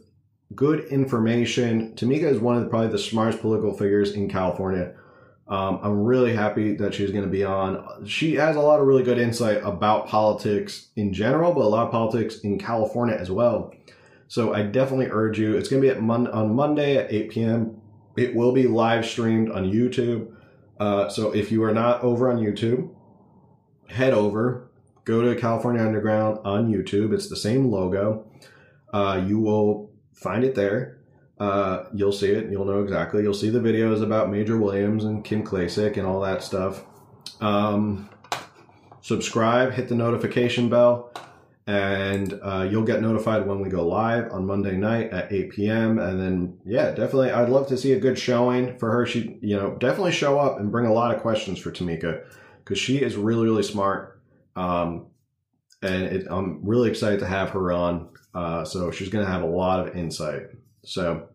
[0.55, 1.95] good information.
[1.95, 4.95] Tamika is one of the, probably the smartest political figures in California.
[5.49, 8.07] Um, I'm really happy that she's going to be on.
[8.07, 11.87] She has a lot of really good insight about politics in general, but a lot
[11.87, 13.75] of politics in California as well.
[14.33, 15.59] So I definitely urge you.
[15.59, 17.83] It's going to be at Mon- on Monday at 8 p.m.
[18.17, 20.35] It will be live streamed on YouTube.
[20.81, 22.89] Uh, so if you are not over on YouTube,
[23.91, 24.71] head over,
[25.05, 27.13] go to California Underground on YouTube.
[27.13, 28.27] It's the same logo.
[28.91, 30.97] Uh, you will find it there.
[31.39, 32.51] Uh, you'll see it.
[32.51, 33.23] You'll know exactly.
[33.23, 36.85] You'll see the videos about Major Williams and Kim Klacik and all that stuff.
[37.43, 38.09] Um,
[39.03, 41.13] subscribe, hit the notification bell,
[41.67, 45.99] and uh, you'll get notified when we go live on Monday night at 8 p.m.
[45.99, 49.07] And then, yeah, definitely, I'd love to see a good showing for her.
[49.07, 52.25] She, you know, definitely show up and bring a lot of questions for Tamika
[52.59, 54.21] because she is really, really smart.
[54.57, 55.07] Um,
[55.83, 58.09] and it, I'm really excited to have her on.
[58.35, 60.49] Uh, so she's going to have a lot of insight.
[60.85, 61.29] So,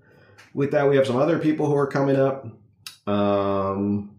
[0.54, 2.48] with that, we have some other people who are coming up.
[3.06, 4.18] Um,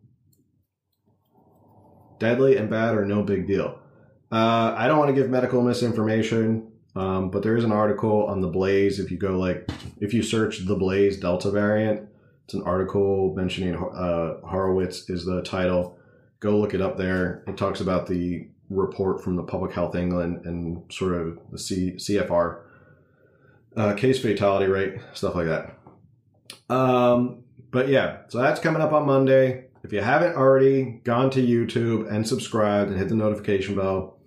[2.18, 3.78] deadly and bad are no big deal.
[4.30, 8.40] Uh, I don't want to give medical misinformation, um, but there is an article on
[8.40, 9.00] the Blaze.
[9.00, 9.70] If you go like,
[10.00, 12.08] if you search the Blaze Delta variant,
[12.44, 15.98] it's an article mentioning uh, Horowitz is the title.
[16.40, 17.42] Go look it up there.
[17.46, 21.94] It talks about the report from the Public Health England and sort of the C-
[21.96, 22.60] CFR
[23.76, 25.78] uh, case fatality rate, stuff like that.
[26.74, 29.66] Um, but yeah, so that's coming up on Monday.
[29.84, 34.18] If you haven't already gone to YouTube and subscribed and hit the notification bell,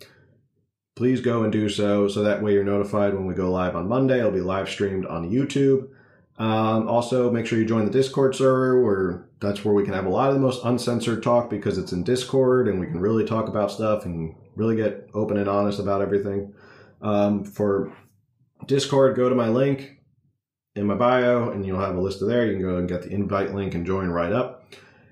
[0.95, 2.07] please go and do so.
[2.07, 4.19] So that way you're notified when we go live on Monday.
[4.19, 5.89] It'll be live streamed on YouTube.
[6.37, 10.05] Um, also, make sure you join the Discord server where that's where we can have
[10.05, 13.25] a lot of the most uncensored talk because it's in Discord and we can really
[13.25, 16.53] talk about stuff and really get open and honest about everything.
[17.01, 17.93] Um, for
[18.65, 19.97] Discord, go to my link
[20.75, 22.45] in my bio and you'll have a list of there.
[22.45, 24.60] You can go and get the invite link and join right up.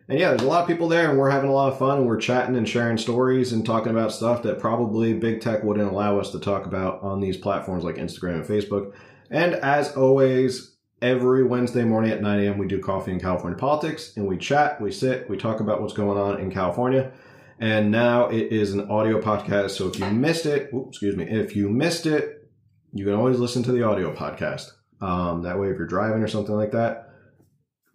[0.10, 2.00] And yeah, there's a lot of people there and we're having a lot of fun
[2.00, 5.90] and we're chatting and sharing stories and talking about stuff that probably big tech wouldn't
[5.90, 8.94] allow us to talk about on these platforms like Instagram and Facebook.
[9.30, 14.14] And as always, every Wednesday morning at 9 a.m., we do coffee in California politics
[14.18, 17.12] and we chat, we sit, we talk about what's going on in California.
[17.60, 19.72] And now it is an audio podcast.
[19.72, 22.50] So if you missed it, oops, excuse me, if you missed it,
[22.94, 24.72] you can always listen to the audio podcast.
[25.02, 27.09] Um, that way, if you're driving or something like that,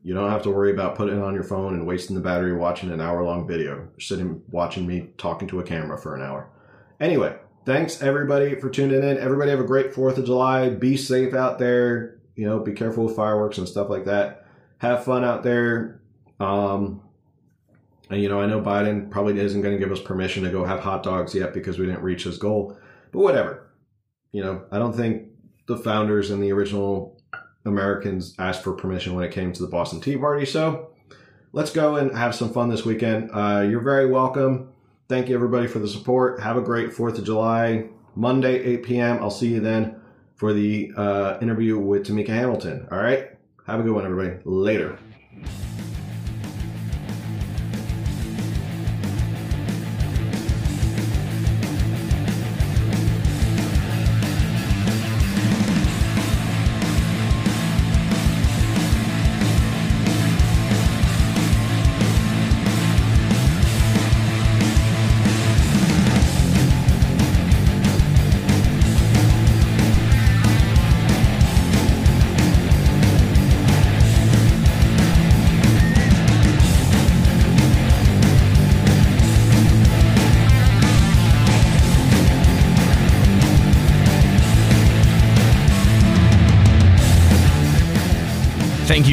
[0.05, 2.53] you don't have to worry about putting it on your phone and wasting the battery
[2.53, 6.51] watching an hour long video, sitting watching me talking to a camera for an hour.
[7.01, 7.35] Anyway,
[7.65, 9.17] thanks everybody for tuning in.
[9.17, 10.69] Everybody have a great 4th of July.
[10.69, 12.21] Be safe out there.
[12.37, 14.45] You know, be careful with fireworks and stuff like that.
[14.77, 16.03] Have fun out there.
[16.39, 17.01] Um,
[18.11, 20.67] and, you know, I know Biden probably isn't going to give us permission to go
[20.67, 22.77] have hot dogs yet because we didn't reach his goal,
[23.11, 23.71] but whatever.
[24.33, 25.29] You know, I don't think
[25.67, 27.14] the founders and the original
[27.65, 30.47] Americans asked for permission when it came to the Boston Tea Party.
[30.47, 30.91] So
[31.53, 33.31] let's go and have some fun this weekend.
[33.33, 34.71] Uh, you're very welcome.
[35.09, 36.41] Thank you, everybody, for the support.
[36.41, 39.19] Have a great 4th of July, Monday, 8 p.m.
[39.21, 40.01] I'll see you then
[40.35, 42.89] for the uh, interview with Tamika Hamilton.
[42.91, 43.31] All right?
[43.67, 44.41] Have a good one, everybody.
[44.45, 44.99] Later.